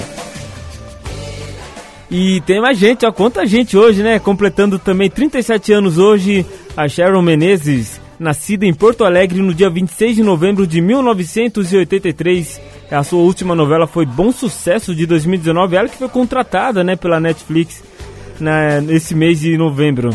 [2.11, 4.19] E tem mais gente, ó, quanta gente hoje, né?
[4.19, 6.45] Completando também 37 anos hoje,
[6.77, 12.61] a Sharon Menezes, nascida em Porto Alegre no dia 26 de novembro de 1983.
[12.91, 17.19] A sua última novela foi Bom Sucesso de 2019, ela que foi contratada, né, pela
[17.19, 17.83] Netflix
[18.39, 20.11] na, nesse mês de novembro.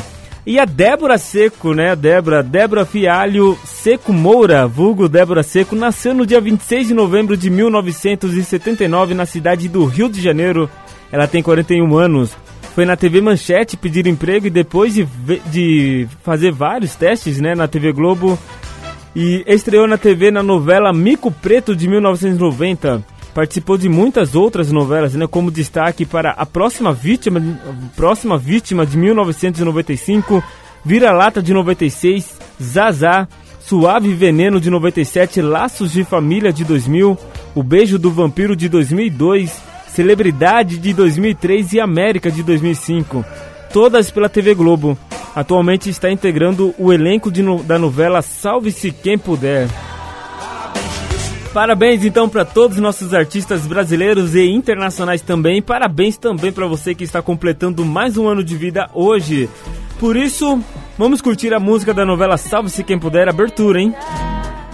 [0.48, 1.94] E a Débora Seco, né?
[1.94, 7.50] Débora, Débora Fialho Seco Moura, vulgo Débora Seco, nasceu no dia 26 de novembro de
[7.50, 10.66] 1979 na cidade do Rio de Janeiro.
[11.12, 12.34] Ela tem 41 anos.
[12.74, 15.06] Foi na TV Manchete pedir emprego e depois de,
[15.52, 18.38] de fazer vários testes, né, na TV Globo,
[19.14, 23.04] e estreou na TV na novela Mico Preto de 1990.
[23.38, 27.40] Participou de muitas outras novelas, né, como destaque para A Próxima Vítima,
[27.94, 30.42] Próxima Vítima de 1995,
[30.84, 33.28] Vira-Lata de 96, Zazá,
[33.60, 37.16] Suave Veneno de 97, Laços de Família de 2000,
[37.54, 43.24] O Beijo do Vampiro de 2002, Celebridade de 2003 e América de 2005.
[43.72, 44.98] Todas pela TV Globo.
[45.32, 49.68] Atualmente está integrando o elenco no- da novela Salve-se Quem Puder.
[51.52, 55.62] Parabéns então para todos os nossos artistas brasileiros e internacionais também.
[55.62, 59.48] Parabéns também para você que está completando mais um ano de vida hoje.
[59.98, 60.60] Por isso,
[60.96, 63.94] vamos curtir a música da novela Salve-se Quem Puder, abertura, hein?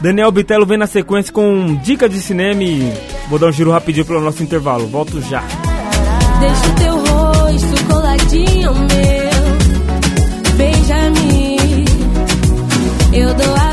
[0.01, 2.93] Daniel Bitelo vem na sequência com dica de cinema e
[3.29, 4.87] vou dar um giro rapidinho pelo nosso intervalo.
[4.87, 5.43] Volto já.
[6.41, 9.25] Deixa o teu rosto coladinho meu.
[10.57, 11.57] Beija-me.
[13.13, 13.64] Eu dou a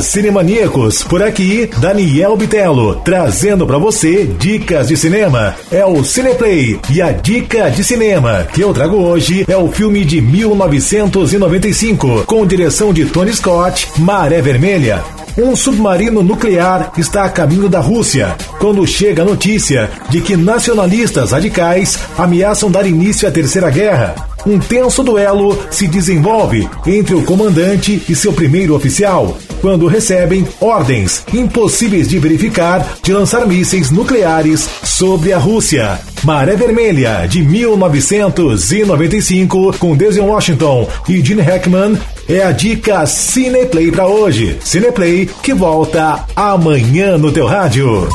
[0.00, 1.02] Cinemaníacos!
[1.04, 5.54] Por aqui, Daniel Bitelo, trazendo para você dicas de cinema.
[5.70, 10.04] É o Cineplay e a dica de cinema que eu trago hoje é o filme
[10.04, 15.02] de 1995, com direção de Tony Scott, Maré Vermelha.
[15.36, 21.32] Um submarino nuclear está a caminho da Rússia quando chega a notícia de que nacionalistas
[21.32, 24.14] radicais ameaçam dar início à Terceira Guerra.
[24.44, 31.24] Um tenso duelo se desenvolve entre o comandante e seu primeiro oficial, quando recebem ordens
[31.32, 35.98] impossíveis de verificar de lançar mísseis nucleares sobre a Rússia.
[36.24, 41.96] Maré Vermelha, de 1995, com Denzel Washington e Gene Hackman,
[42.28, 44.58] é a dica Cineplay para hoje.
[44.60, 48.06] Cineplay que volta amanhã no teu rádio.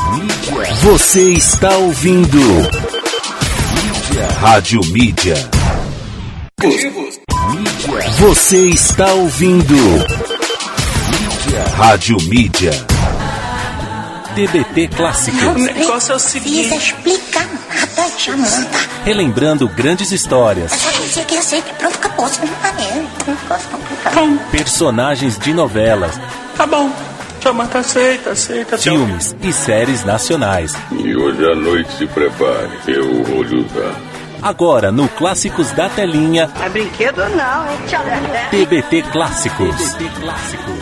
[0.84, 2.38] Você está ouvindo
[4.40, 5.36] Rádio Mídia.
[8.20, 9.76] Você está ouvindo
[11.56, 12.72] Rádio Mídia.
[14.36, 15.42] TBT Clássicos.
[15.44, 16.76] O negócio é o seguinte.
[16.76, 18.78] explicar nada, Jamanta.
[19.04, 22.28] Relembrando grandes histórias, Eu só dizia que aceita e pronto, acabou.
[22.28, 24.40] Você não tá é complicado.
[24.52, 26.20] personagens de novelas,
[26.56, 26.92] Tá bom.
[27.42, 28.78] Jamanta aceita, aceita.
[28.78, 30.76] filmes e séries nacionais.
[30.92, 33.96] E hoje à noite se prepare, eu vou lhe usar.
[34.42, 37.78] Agora no Clássicos da Telinha, É brinquedo não, hein?
[38.52, 39.76] TBT Clássicos.
[40.22, 40.77] Clássicos.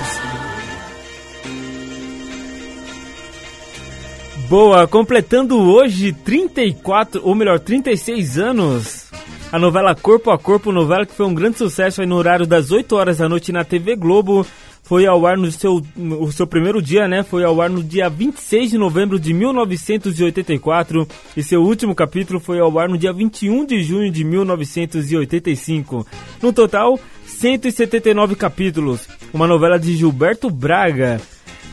[4.47, 9.09] Boa, completando hoje 34, ou melhor, 36 anos.
[9.51, 12.71] A novela Corpo a Corpo, novela que foi um grande sucesso aí no horário das
[12.71, 14.45] 8 horas da noite na TV Globo.
[14.83, 17.23] Foi ao ar no seu, no seu primeiro dia, né?
[17.23, 21.07] Foi ao ar no dia 26 de novembro de 1984.
[21.35, 26.05] E seu último capítulo foi ao ar no dia 21 de junho de 1985.
[26.39, 29.07] No total, 179 capítulos.
[29.33, 31.19] Uma novela de Gilberto Braga.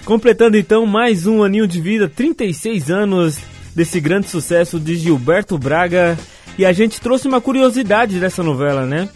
[0.05, 3.39] Completando então mais um aninho de vida, 36 anos
[3.75, 6.19] desse grande sucesso de Gilberto Braga.
[6.59, 9.09] E a gente trouxe uma curiosidade dessa novela, né?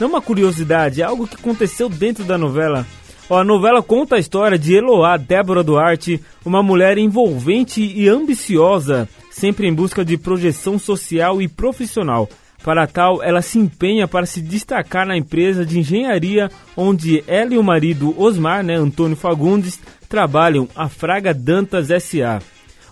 [0.00, 2.84] Não uma curiosidade, é algo que aconteceu dentro da novela.
[3.30, 9.08] Ó, a novela conta a história de Eloá Débora Duarte, uma mulher envolvente e ambiciosa,
[9.30, 12.28] sempre em busca de projeção social e profissional.
[12.64, 17.58] Para tal, ela se empenha para se destacar na empresa de engenharia onde ela e
[17.58, 19.80] o marido Osmar, né, Antônio Fagundes,
[20.16, 22.38] trabalham, a Fraga Dantas S.A.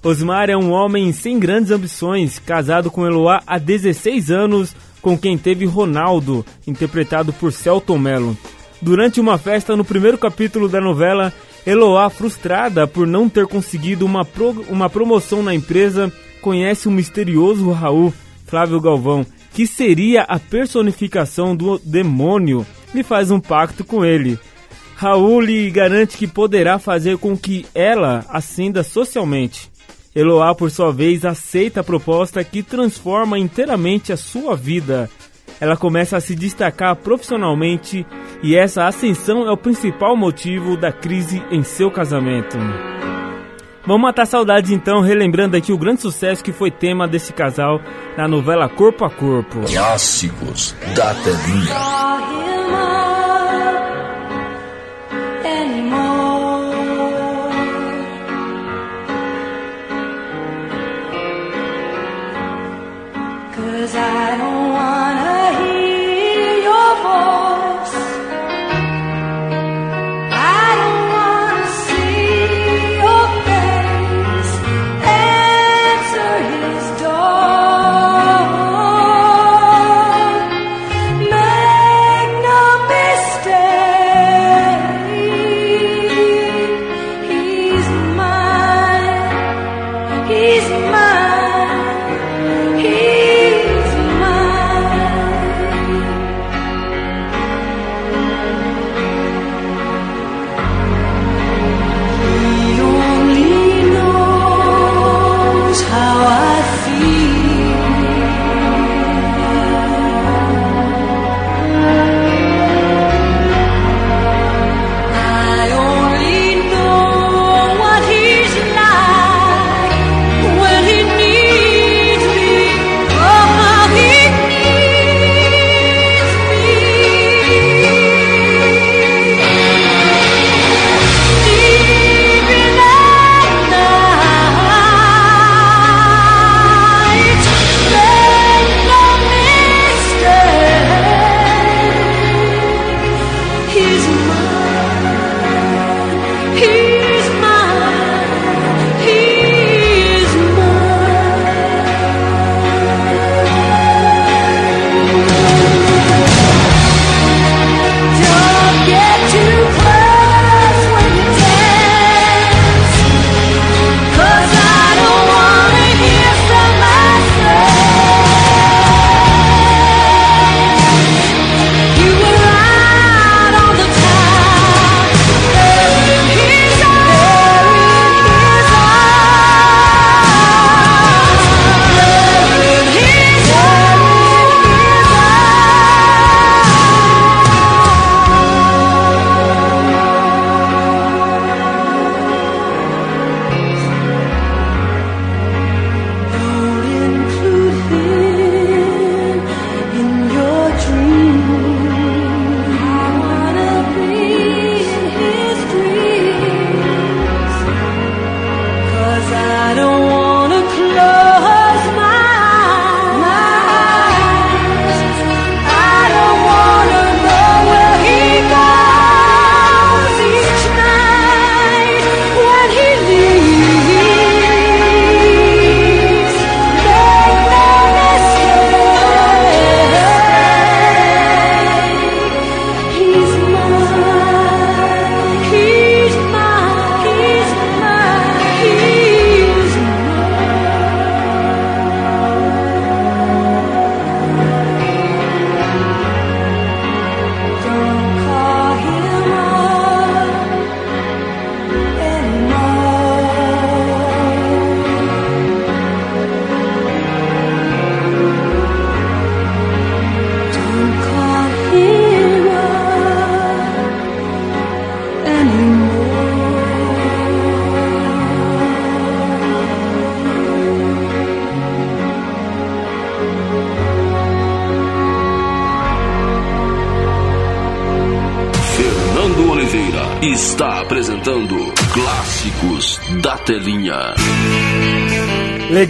[0.03, 5.37] Osmar é um homem sem grandes ambições, casado com Eloá há 16 anos, com quem
[5.37, 8.35] teve Ronaldo, interpretado por Celton Mello.
[8.81, 11.31] Durante uma festa no primeiro capítulo da novela,
[11.66, 16.11] Eloá, frustrada por não ter conseguido uma, pro- uma promoção na empresa,
[16.41, 18.14] conhece o misterioso Raul,
[18.47, 24.39] Flávio Galvão, que seria a personificação do demônio, e faz um pacto com ele.
[25.01, 29.70] Raul lhe garante que poderá fazer com que ela ascenda socialmente.
[30.14, 35.09] Eloá, por sua vez, aceita a proposta que transforma inteiramente a sua vida.
[35.59, 38.07] Ela começa a se destacar profissionalmente
[38.42, 42.59] e essa ascensão é o principal motivo da crise em seu casamento.
[43.86, 47.80] Vamos matar saudades então, relembrando aqui o grande sucesso que foi tema desse casal
[48.18, 49.61] na novela Corpo a Corpo.
[49.66, 53.09] Clássicos da Telinha.
[63.93, 64.49] I don't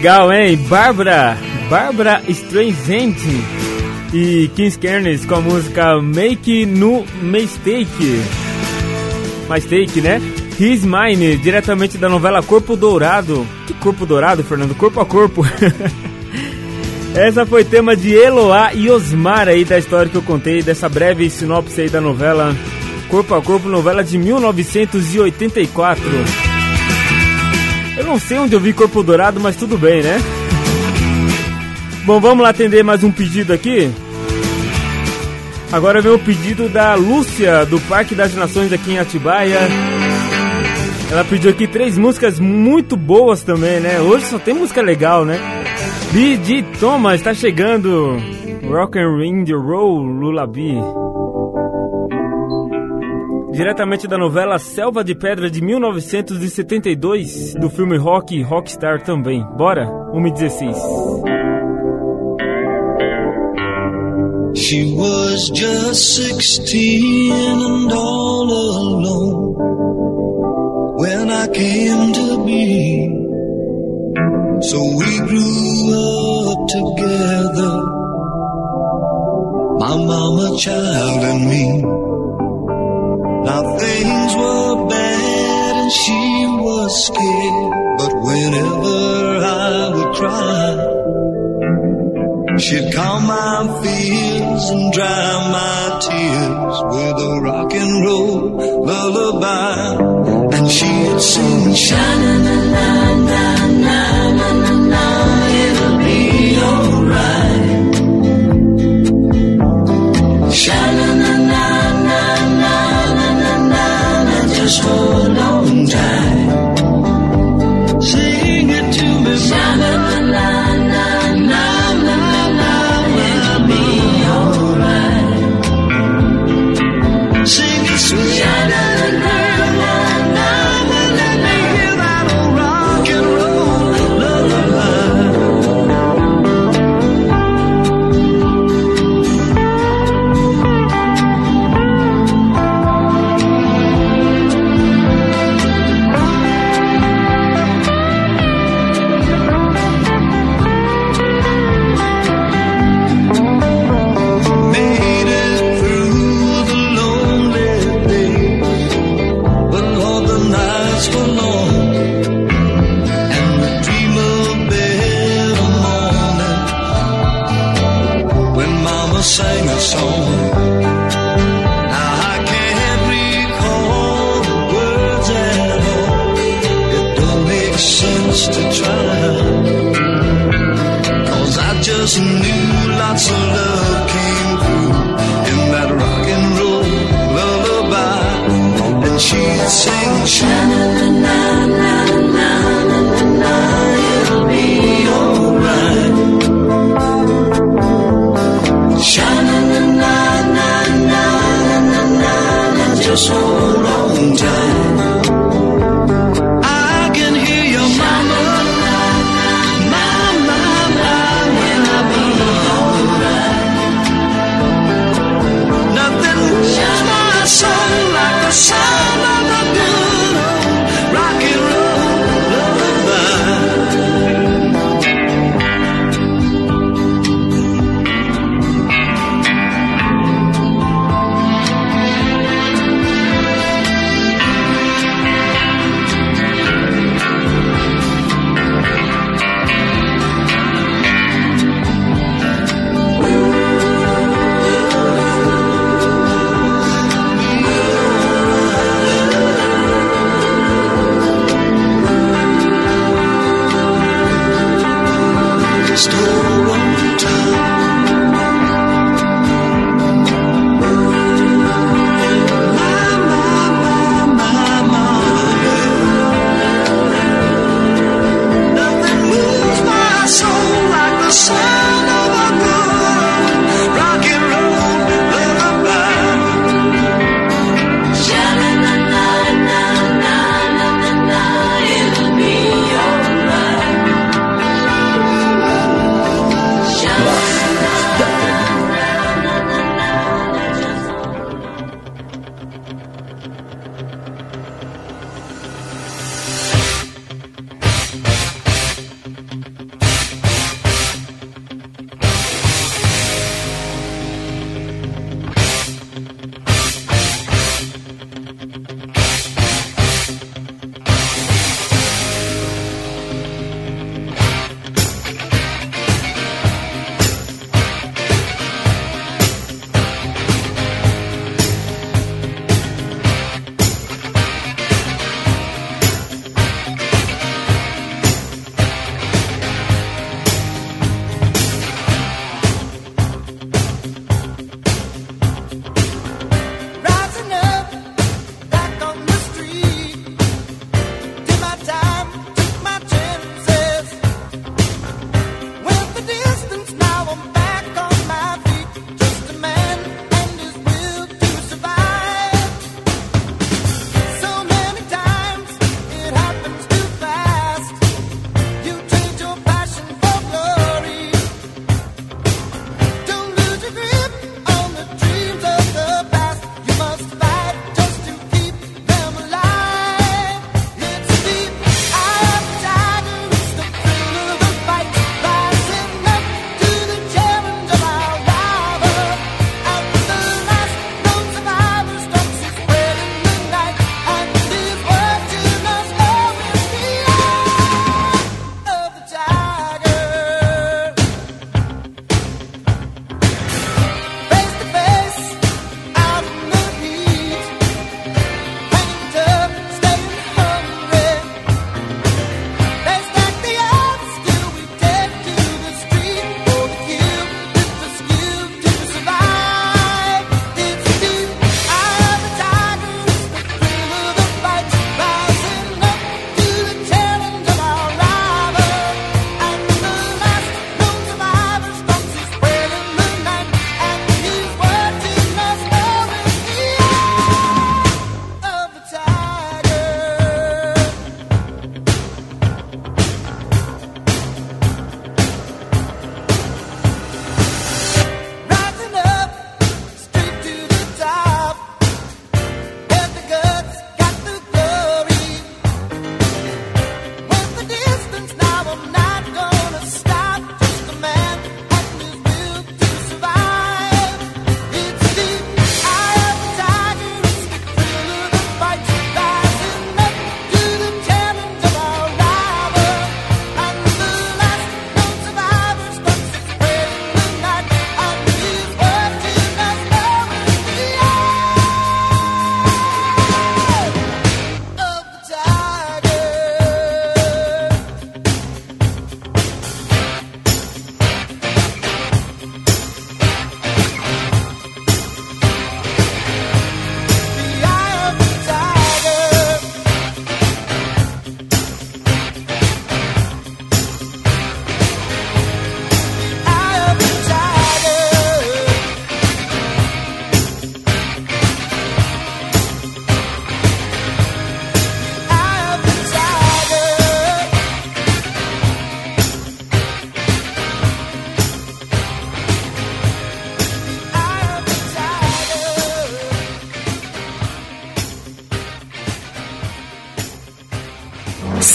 [0.00, 0.56] Legal, hein?
[0.56, 1.36] Bárbara,
[1.68, 3.16] Bárbara Streisand
[4.14, 8.22] e Kings Kernes com a música Make No Mistake.
[9.50, 10.18] Mistake, né?
[10.58, 13.46] His Mine, diretamente da novela Corpo Dourado.
[13.66, 14.74] Que Corpo Dourado, Fernando?
[14.74, 15.44] Corpo a Corpo.
[17.14, 21.28] Essa foi tema de Eloá e Osmar aí da história que eu contei, dessa breve
[21.28, 22.56] sinopse aí da novela
[23.10, 26.02] Corpo a Corpo, novela de 1984.
[28.00, 30.16] Eu não sei onde eu vi Corpo Dourado, mas tudo bem, né?
[32.06, 33.90] Bom, vamos lá atender mais um pedido aqui.
[35.70, 39.58] Agora vem o pedido da Lúcia, do Parque das Nações aqui em Atibaia.
[41.10, 44.00] Ela pediu aqui três músicas muito boas também, né?
[44.00, 45.38] Hoje só tem música legal, né?
[46.10, 46.64] B.D.
[46.80, 48.16] Thomas tá chegando.
[48.66, 50.78] Rock and Ring the Roll Lullaby.
[53.60, 59.44] Diretamente da novela Selva de Pedra de 1972, do filme Rock Rockstar também.
[59.54, 59.86] Bora?
[60.14, 60.74] 1h16.
[64.56, 69.54] She was just sixteen and all alone
[70.96, 73.10] when I came to be.
[74.62, 75.92] So we grew
[76.50, 77.82] up together,
[79.78, 82.09] my mama, child, and me.
[83.50, 88.98] Now things were bad and she was scared, but whenever
[89.44, 90.68] I would cry,
[92.60, 98.38] She'd calm my fears and dry my tears with a rock and roll
[98.86, 99.96] lullaby.
[100.56, 103.19] And she'd sing, Shana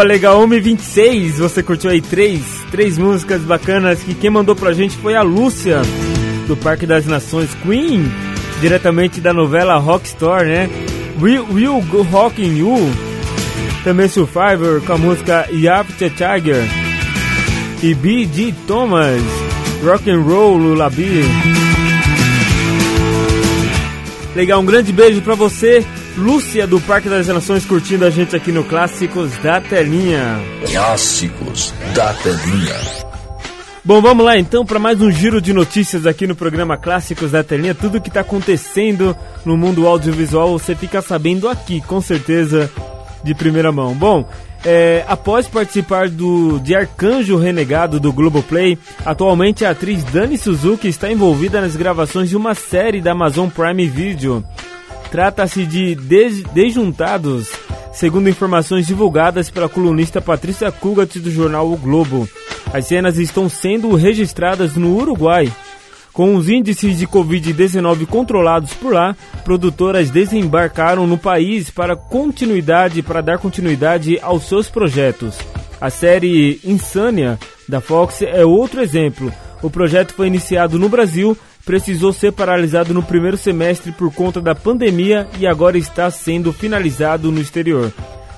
[0.00, 2.40] Boa, legal, 1h26, você curtiu aí três,
[2.70, 5.82] três músicas bacanas que quem mandou pra gente foi a Lúcia,
[6.48, 8.10] do Parque das Nações Queen,
[8.62, 10.70] diretamente da novela Rockstar, né?
[11.20, 12.76] Will, Will Go Rockin' You,
[13.84, 16.64] também Survivor com a música Yapte Tiger,
[17.82, 18.54] e B.D.
[18.66, 19.20] Thomas,
[19.84, 21.24] Rock and Roll Lullaby.
[24.34, 25.84] Legal, um grande beijo pra você,
[26.20, 30.38] Lúcia do Parque das Nações, curtindo a gente aqui no Clássicos da Telinha.
[30.70, 32.76] Clássicos da telinha.
[33.82, 37.42] Bom, vamos lá então para mais um giro de notícias aqui no programa Clássicos da
[37.42, 37.74] Telinha.
[37.74, 39.16] Tudo que está acontecendo
[39.46, 42.70] no mundo audiovisual você fica sabendo aqui, com certeza,
[43.24, 43.94] de primeira mão.
[43.94, 44.28] Bom,
[44.62, 51.10] é, após participar do de Arcanjo Renegado do Globoplay, atualmente a atriz Dani Suzuki está
[51.10, 54.44] envolvida nas gravações de uma série da Amazon Prime Video.
[55.10, 57.48] Trata-se de Des- Desjuntados,
[57.92, 62.28] segundo informações divulgadas pela colunista Patrícia Kugat do jornal O Globo.
[62.72, 65.52] As cenas estão sendo registradas no Uruguai.
[66.12, 73.20] Com os índices de Covid-19 controlados por lá, produtoras desembarcaram no país para continuidade, para
[73.20, 75.36] dar continuidade aos seus projetos.
[75.80, 77.38] A série Insânia
[77.68, 79.32] da Fox é outro exemplo.
[79.62, 84.54] O projeto foi iniciado no Brasil, precisou ser paralisado no primeiro semestre por conta da
[84.54, 87.92] pandemia e agora está sendo finalizado no exterior.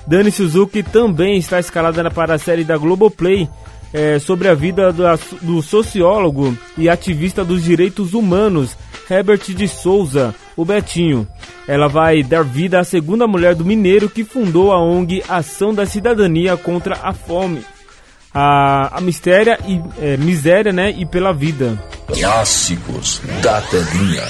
[0.05, 3.47] Dani Suzuki também está escalada para a série da Globoplay
[3.93, 8.75] é, sobre a vida da- do sociólogo e ativista dos direitos humanos
[9.09, 11.27] Herbert de Souza, o Betinho.
[11.67, 15.85] Ela vai dar vida à segunda mulher do mineiro que fundou a ONG Ação da
[15.85, 17.61] Cidadania contra a Fome,
[18.33, 21.77] a, a mistéria e é, miséria, né, e pela vida.
[22.07, 24.23] Clássicos da telinha.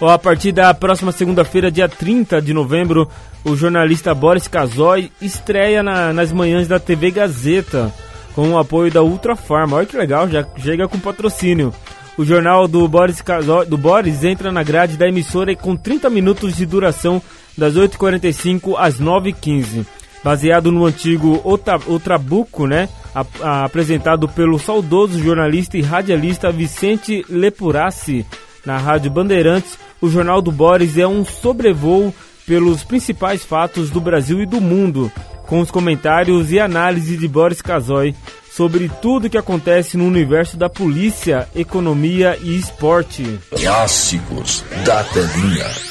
[0.00, 3.08] A partir da próxima segunda-feira, dia 30 de novembro,
[3.44, 7.92] o jornalista Boris Casoy estreia na- nas manhãs da TV Gazeta,
[8.34, 9.76] com o apoio da Ultra Farma.
[9.76, 11.74] Olha que legal, já chega com patrocínio.
[12.16, 16.56] O jornal do Boris, Casoy, do Boris entra na grade da emissora com 30 minutos
[16.56, 17.20] de duração,
[17.56, 19.84] das 8h45 às 9h15.
[20.28, 22.86] Baseado no antigo Ota- Otrabuco, né?
[23.14, 28.26] a- a- apresentado pelo saudoso jornalista e radialista Vicente Lepuraci
[28.66, 32.14] na Rádio Bandeirantes, o Jornal do Boris é um sobrevoo
[32.46, 35.10] pelos principais fatos do Brasil e do mundo,
[35.46, 38.14] com os comentários e análise de Boris Casoy
[38.52, 43.40] sobre tudo que acontece no universo da polícia, economia e esporte.
[43.56, 45.87] Clássicos da telinha.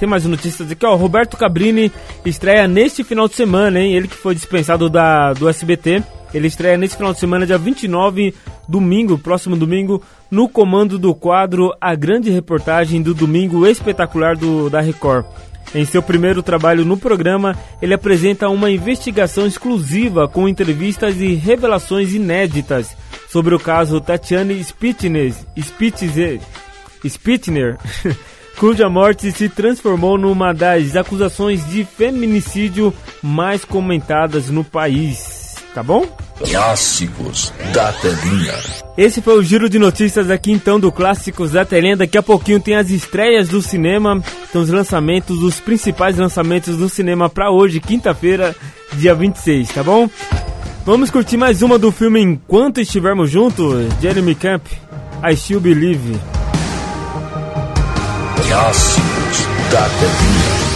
[0.00, 0.96] Tem mais notícias aqui, ó.
[0.96, 1.92] Roberto Cabrini
[2.24, 3.92] estreia neste final de semana, hein?
[3.92, 6.02] Ele que foi dispensado da, do SBT.
[6.32, 8.34] Ele estreia neste final de semana, dia 29,
[8.66, 14.80] domingo, próximo domingo, no comando do quadro A Grande Reportagem do Domingo Espetacular do, da
[14.80, 15.26] Record.
[15.74, 22.14] Em seu primeiro trabalho no programa, ele apresenta uma investigação exclusiva com entrevistas e revelações
[22.14, 22.96] inéditas
[23.28, 25.34] sobre o caso Tatiane Spitzner,
[27.06, 27.76] Spitzner
[28.60, 32.92] cuja morte se transformou numa das acusações de feminicídio
[33.22, 35.56] mais comentadas no país.
[35.74, 36.06] Tá bom?
[36.38, 38.52] Clássicos da telinha.
[38.98, 41.96] Esse foi o giro de notícias aqui então do Clássicos da Telinha.
[41.96, 46.88] Daqui a pouquinho tem as estreias do cinema, então os lançamentos, os principais lançamentos do
[46.88, 48.54] cinema para hoje, quinta-feira,
[48.92, 50.06] dia 26, tá bom?
[50.84, 54.66] Vamos curtir mais uma do filme Enquanto Estivermos Juntos, Jeremy Camp,
[55.24, 56.39] I Still Believe.
[58.50, 60.69] Clássicos da telinha.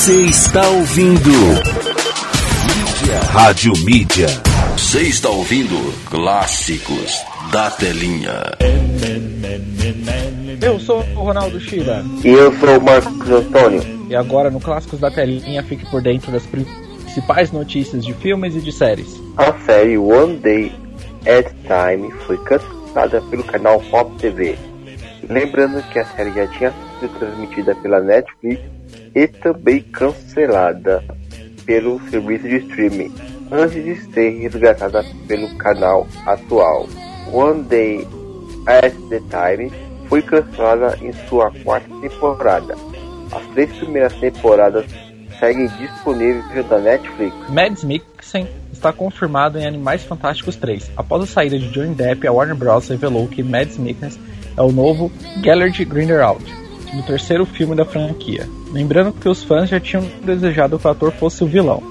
[0.00, 1.30] Você está ouvindo
[3.32, 4.28] Rádio Mídia.
[4.74, 5.76] Você está ouvindo
[6.08, 7.22] Clássicos
[7.52, 8.32] da Telinha.
[10.62, 12.02] Eu sou o Ronaldo Shira.
[12.24, 13.82] E eu sou o Marcos Antônio.
[14.08, 18.60] E agora no Clássicos da Telinha fique por dentro das principais notícias de filmes e
[18.62, 19.20] de séries.
[19.36, 20.72] A série One Day
[21.26, 24.56] at Time foi cancelada pelo canal Pop TV.
[25.28, 28.79] Lembrando que a série já tinha sido transmitida pela Netflix
[29.14, 31.04] e também cancelada
[31.64, 33.12] pelo serviço de streaming
[33.50, 36.88] antes de ser resgatada pelo canal atual.
[37.32, 38.06] One Day
[38.66, 39.70] at the Time
[40.08, 42.74] foi cancelada em sua quarta temporada.
[43.32, 44.86] As três primeiras temporadas
[45.38, 47.34] seguem disponíveis na Netflix.
[47.48, 50.90] Mads Mikkelsen está confirmado em Animais Fantásticos 3.
[50.96, 52.88] Após a saída de Johnny Depp, a Warner Bros.
[52.88, 54.20] revelou que Mads Mikkelsen
[54.56, 55.10] é o novo
[55.42, 56.44] Gellert Grindelwald,
[56.94, 58.48] no terceiro filme da franquia.
[58.72, 61.82] Lembrando que os fãs já tinham desejado que o ator fosse o vilão.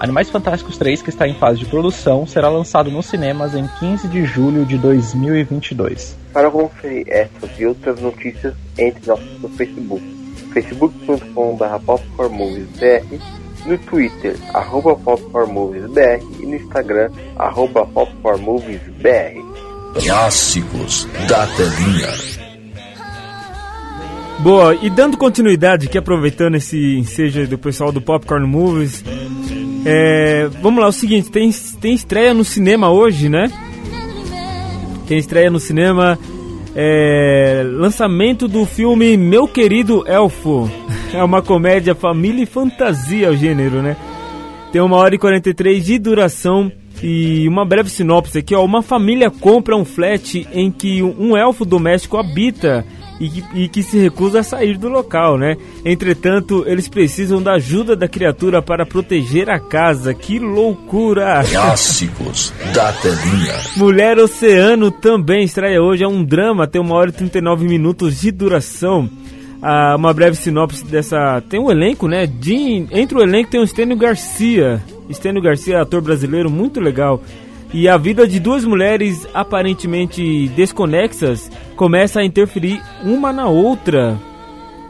[0.00, 4.08] Animais Fantásticos 3, que está em fase de produção, será lançado nos cinemas em 15
[4.08, 6.16] de julho de 2022.
[6.32, 9.02] Para conferir essas e outras notícias, entre
[9.40, 10.04] no Facebook,
[10.52, 11.64] facebook.com.br
[13.66, 19.42] no Twitter, arroba popcornmoviesbr e no Instagram, arroba popcornmoviesbr.
[19.94, 22.43] Clássicos da Telinha.
[24.40, 29.02] Boa, e dando continuidade aqui, aproveitando esse ensejo do pessoal do Popcorn Movies,
[29.86, 31.50] é, vamos lá, o seguinte, tem,
[31.80, 33.50] tem estreia no cinema hoje, né?
[35.06, 36.18] Tem estreia no cinema,
[36.74, 40.70] é, lançamento do filme Meu Querido Elfo.
[41.14, 43.96] É uma comédia família e fantasia o gênero, né?
[44.72, 48.64] Tem uma hora e 43 de duração e uma breve sinopse aqui, ó.
[48.64, 52.84] Uma família compra um flat em que um elfo doméstico habita
[53.20, 55.56] e que, e que se recusa a sair do local, né?
[55.84, 60.12] Entretanto, eles precisam da ajuda da criatura para proteger a casa.
[60.12, 61.42] Que loucura!
[61.48, 63.54] Clássicos da Telinha.
[63.76, 66.04] Mulher Oceano também estreia hoje.
[66.04, 69.08] É um drama, tem uma hora e 39 minutos de duração.
[69.62, 71.40] Ah, uma breve sinopse dessa.
[71.48, 72.26] Tem um elenco, né?
[72.26, 72.86] De...
[72.90, 74.82] Entre o elenco tem o Stênio Garcia.
[75.10, 77.22] Stênio Garcia, ator brasileiro muito legal.
[77.74, 84.16] E a vida de duas mulheres aparentemente desconexas começa a interferir uma na outra.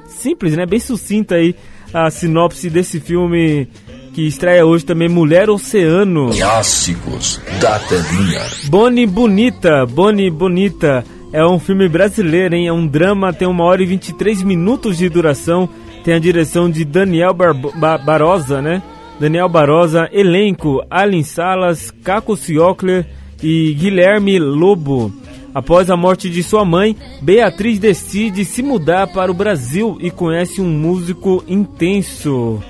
[0.05, 0.67] Simples, né?
[0.67, 1.57] Bem sucinta aí
[1.95, 3.67] a sinopse desse filme
[4.13, 6.29] que estreia hoje também Mulher Oceano.
[6.37, 8.43] Clássicos da Telinha.
[8.69, 11.03] Bonnie Bonita, Bonnie Bonita.
[11.33, 12.69] É um filme brasileiro, hein?
[12.69, 15.67] É um drama, tem uma hora e 23 minutos de duração.
[16.05, 18.83] Tem a direção de Daniel Bar ba Barosa, né?
[19.19, 23.07] Daniel Barosa, elenco, Alin Salas, Caco Ciocler
[23.43, 25.13] e Guilherme Lobo.
[25.55, 30.61] Após a morte de sua mãe, Beatriz decide se mudar para o Brasil e conhece
[30.61, 32.61] um músico intenso.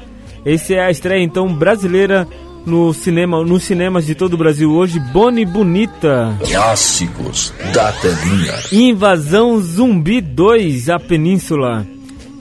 [0.45, 2.29] Essa é a estreia então brasileira
[2.67, 6.37] no cinema, nos cinemas de todo o Brasil hoje, Boni Bonita.
[6.47, 8.55] Clássicos da Telinha.
[8.71, 11.87] Invasão Zumbi 2, a Península.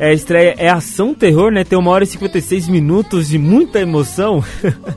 [0.03, 1.63] É, a estreia é ação terror, né?
[1.63, 4.43] Tem uma hora e 56 minutos de muita emoção.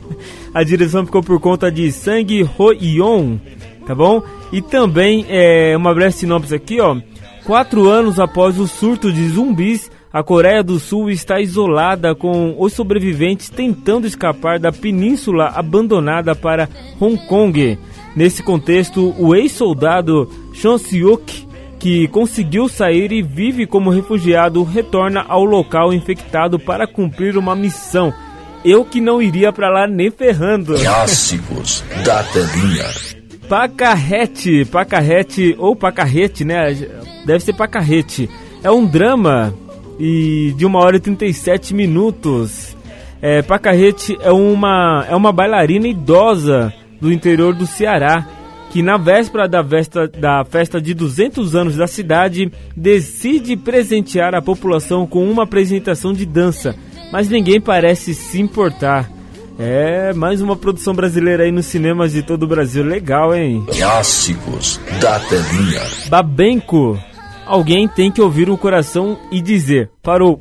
[0.53, 3.37] a direção ficou por conta de Sang Ho-yeon,
[3.85, 4.21] tá bom?
[4.51, 6.97] E também, é, uma breve sinopse aqui, ó.
[7.45, 12.73] Quatro anos após o surto de zumbis, a Coreia do Sul está isolada com os
[12.73, 16.67] sobreviventes tentando escapar da península abandonada para
[16.99, 17.79] Hong Kong.
[18.13, 21.46] Nesse contexto, o ex-soldado Chon Seok,
[21.79, 28.13] que conseguiu sair e vive como refugiado, retorna ao local infectado para cumprir uma missão.
[28.65, 30.73] Eu que não iria para lá nem ferrando.
[30.75, 32.85] Clássicos da Telinha.
[33.47, 36.73] Pacarrete, Pacarrete ou Pacarrete, né?
[37.25, 38.29] Deve ser Pacarrete.
[38.63, 39.53] É um drama
[39.99, 42.75] e de uma hora e 37 minutos.
[43.21, 48.27] É, Pacarrete é uma, é uma bailarina idosa do interior do Ceará
[48.77, 54.41] que na véspera da festa, da festa de 200 anos da cidade decide presentear a
[54.41, 56.75] população com uma apresentação de dança,
[57.11, 59.09] mas ninguém parece se importar.
[59.57, 62.83] É, mais uma produção brasileira aí nos cinemas de todo o Brasil.
[62.83, 63.65] Legal, hein?
[63.75, 65.81] Clássicos da Telinha.
[66.07, 66.99] Babenco.
[67.47, 70.39] Alguém tem que ouvir o coração e dizer: parou.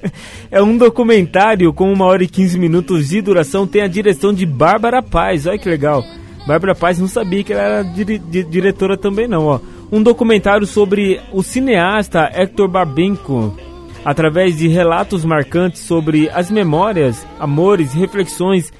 [0.52, 3.66] é um documentário com uma hora e 15 minutos de duração.
[3.66, 5.46] Tem a direção de Bárbara Paz.
[5.46, 6.04] Olha que legal.
[6.48, 9.44] Bárbara Paz não sabia que ela era dire di diretora também, não.
[9.44, 9.60] Ó.
[9.92, 13.54] Um documentário sobre o cineasta Hector Babenco
[14.02, 18.72] através de relatos marcantes sobre as memórias, amores, reflexões,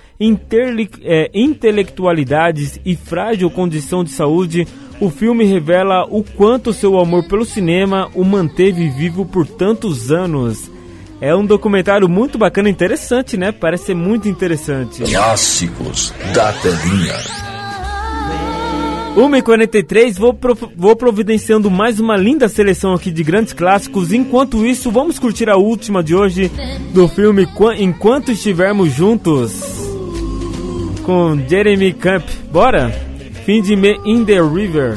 [1.02, 4.66] é, intelectualidades e frágil condição de saúde,
[4.98, 10.70] o filme revela o quanto seu amor pelo cinema o manteve vivo por tantos anos.
[11.20, 13.52] É um documentário muito bacana, interessante, né?
[13.52, 15.02] Parece ser muito interessante.
[15.02, 17.57] Clássicos da telinha.
[19.18, 24.12] 1h43, vou, pro- vou providenciando mais uma linda seleção aqui de grandes clássicos.
[24.12, 26.48] Enquanto isso, vamos curtir a última de hoje
[26.94, 29.60] do filme Qua- Enquanto Estivermos Juntos
[31.02, 32.22] com Jeremy Camp.
[32.52, 32.90] Bora?
[33.44, 34.96] Find Me in the River.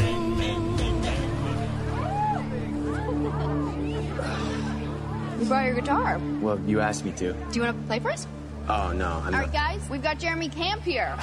[5.39, 6.19] You brought your guitar.
[6.41, 7.33] Well, you asked me to.
[7.33, 8.27] Do you want to play for us?
[8.69, 11.15] Oh, no, I'm All right, guys, we've got Jeremy Camp here.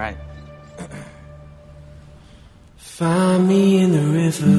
[2.76, 4.56] Find me in the river.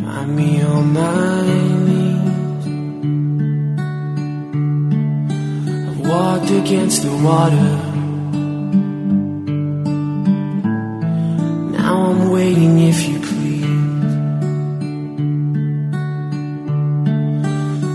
[0.00, 1.42] Find me on my
[1.86, 2.66] knees.
[5.88, 7.70] I've walked against the water.
[11.76, 13.64] Now I'm waiting if you please.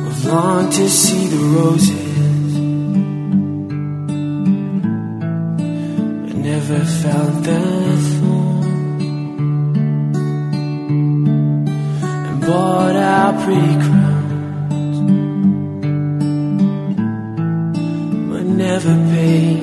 [0.07, 2.00] I've longed to see the roses.
[7.01, 7.59] Felt the
[8.19, 9.01] thorn
[12.03, 14.99] and bought out pretty crowns,
[18.29, 19.60] but never paid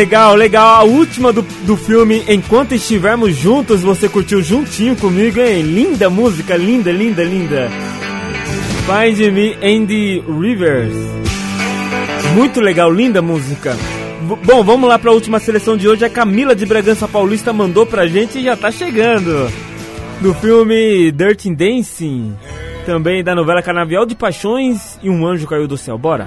[0.00, 0.76] Legal, legal.
[0.76, 5.60] A última do, do filme Enquanto Estivermos Juntos, você curtiu juntinho comigo, hein?
[5.60, 7.68] Linda música, linda, linda, linda.
[8.86, 9.54] Find Me
[9.86, 10.94] the Rivers.
[12.34, 13.76] Muito legal, linda música.
[14.26, 16.02] V- Bom, vamos lá para a última seleção de hoje.
[16.02, 19.52] A Camila de Bragança Paulista mandou pra gente e já tá chegando.
[20.22, 22.34] Do filme Dirty Dancing.
[22.86, 25.98] Também da novela Canavial de Paixões e Um Anjo Caiu do Céu.
[25.98, 26.26] Bora.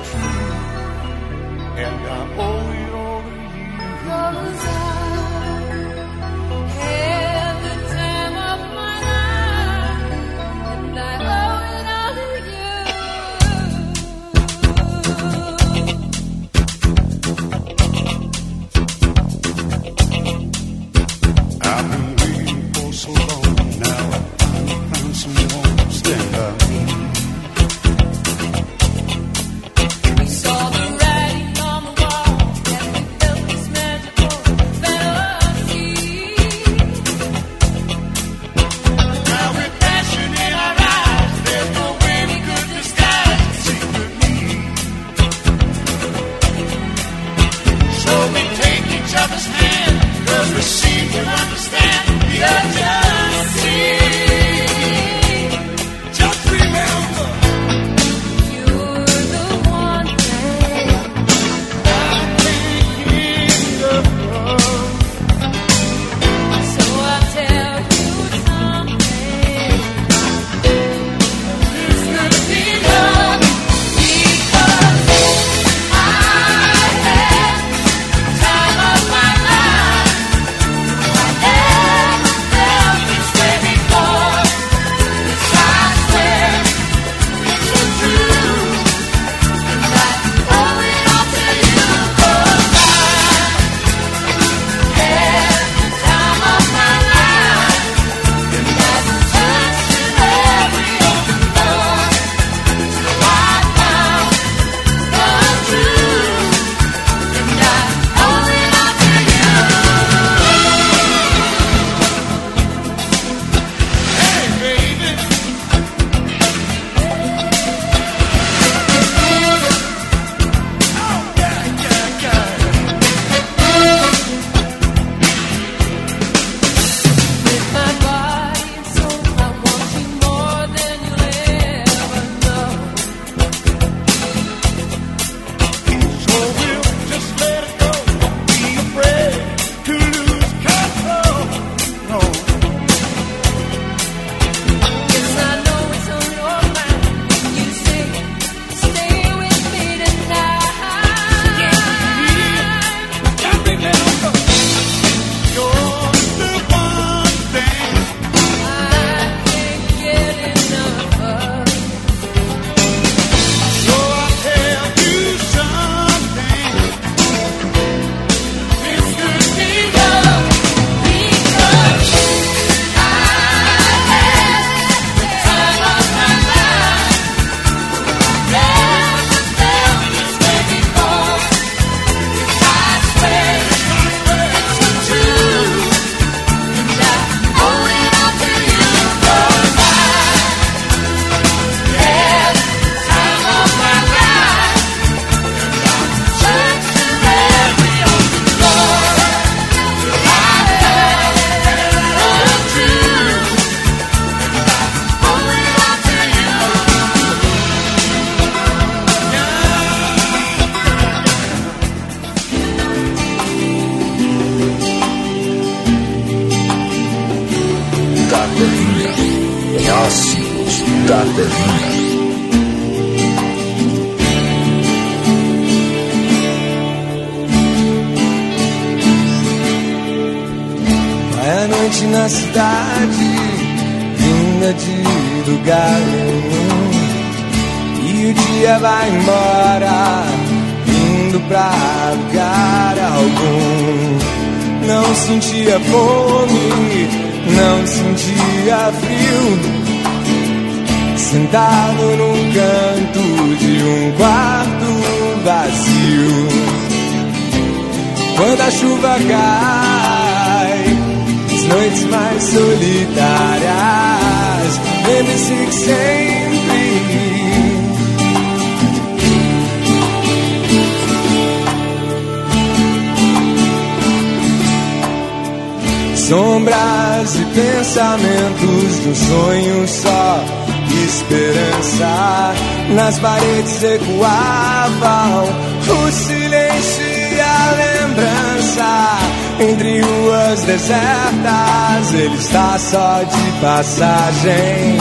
[293.61, 294.97] Passagem.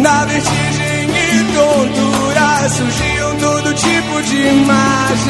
[0.00, 5.26] Na vertigem e tontura surgiam todo tipo de imagens.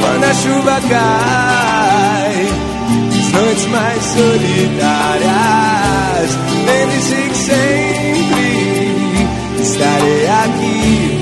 [0.00, 2.48] Quando a chuva cai
[3.10, 5.24] as noites mais solitárias.
[6.66, 8.48] Lembre-se que sempre
[9.60, 11.20] estarei aqui.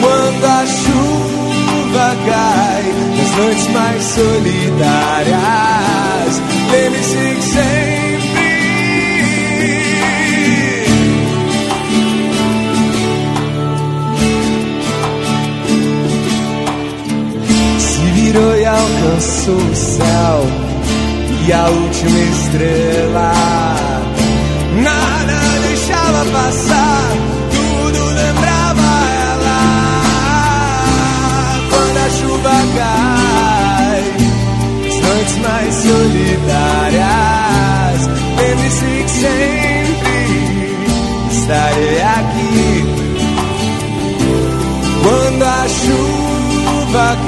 [0.00, 2.84] Quando a chuva cai
[3.16, 5.34] nas noites mais solitárias.
[6.74, 7.94] Sempre.
[17.78, 20.46] Se virou e alcançou o céu
[21.46, 23.32] e a última estrela.
[24.82, 27.12] Nada deixava passar,
[27.52, 28.88] tudo lembrava
[29.30, 29.60] ela.
[31.70, 34.02] Quando a chuva cai,
[35.02, 35.84] noites mais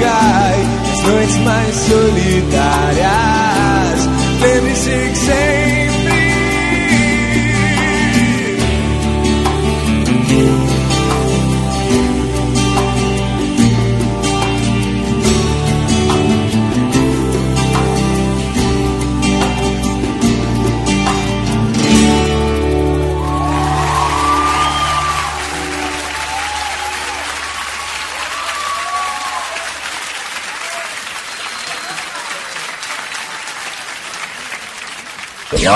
[0.05, 3.26] as noites mais solitárias.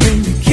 [0.00, 0.45] O meu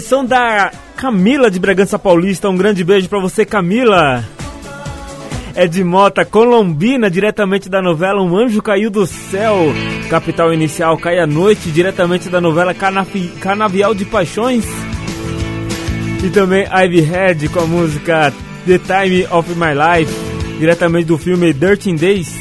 [0.00, 2.48] seleção da Camila de Bragança Paulista.
[2.48, 4.24] Um grande beijo pra você, Camila.
[5.54, 9.56] É de Mota, Colombina, diretamente da novela Um Anjo Caiu do Céu.
[10.08, 14.64] Capital Inicial cai à noite, diretamente da novela Canafi- Canavial de Paixões.
[16.24, 18.32] E também Ivy Head com a música
[18.66, 20.12] The Time of My Life,
[20.58, 22.39] diretamente do filme Dirty Days.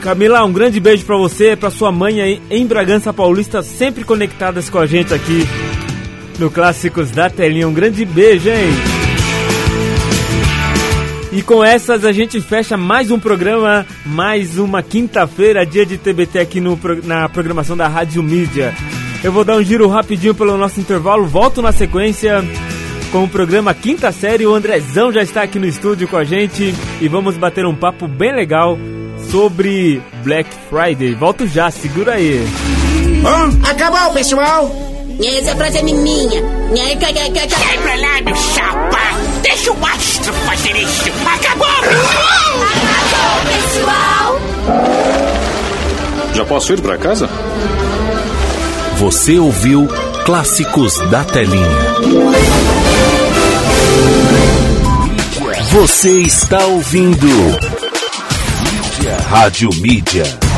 [0.00, 4.70] Camila, um grande beijo pra você, pra sua mãe aí em Bragança Paulista, sempre conectadas
[4.70, 5.46] com a gente aqui
[6.38, 7.68] no Clássicos da Telinha.
[7.68, 8.70] Um grande beijo, hein?
[11.30, 16.38] E com essas a gente fecha mais um programa, mais uma quinta-feira, dia de TBT
[16.38, 18.74] aqui no, na programação da Rádio Mídia.
[19.22, 22.42] Eu vou dar um giro rapidinho pelo nosso intervalo, volto na sequência
[23.12, 24.46] com o programa Quinta Série.
[24.46, 28.08] O Andrezão já está aqui no estúdio com a gente e vamos bater um papo
[28.08, 28.78] bem legal
[29.30, 31.14] sobre Black Friday.
[31.14, 32.44] Volto já, segura aí.
[33.68, 34.70] Acabou, pessoal!
[35.22, 36.42] Essa frase é minha.
[37.48, 38.98] Sai pra lá, meu chapa!
[39.42, 41.10] Deixa o astro fazer isso!
[41.26, 42.60] Acabou, pessoal!
[43.06, 44.40] Acabou, pessoal!
[46.34, 47.28] Já posso ir para casa?
[48.96, 49.88] Você ouviu
[50.24, 51.66] Clássicos da Telinha.
[55.72, 57.28] Você está ouvindo
[59.30, 60.49] Rádio Mídia.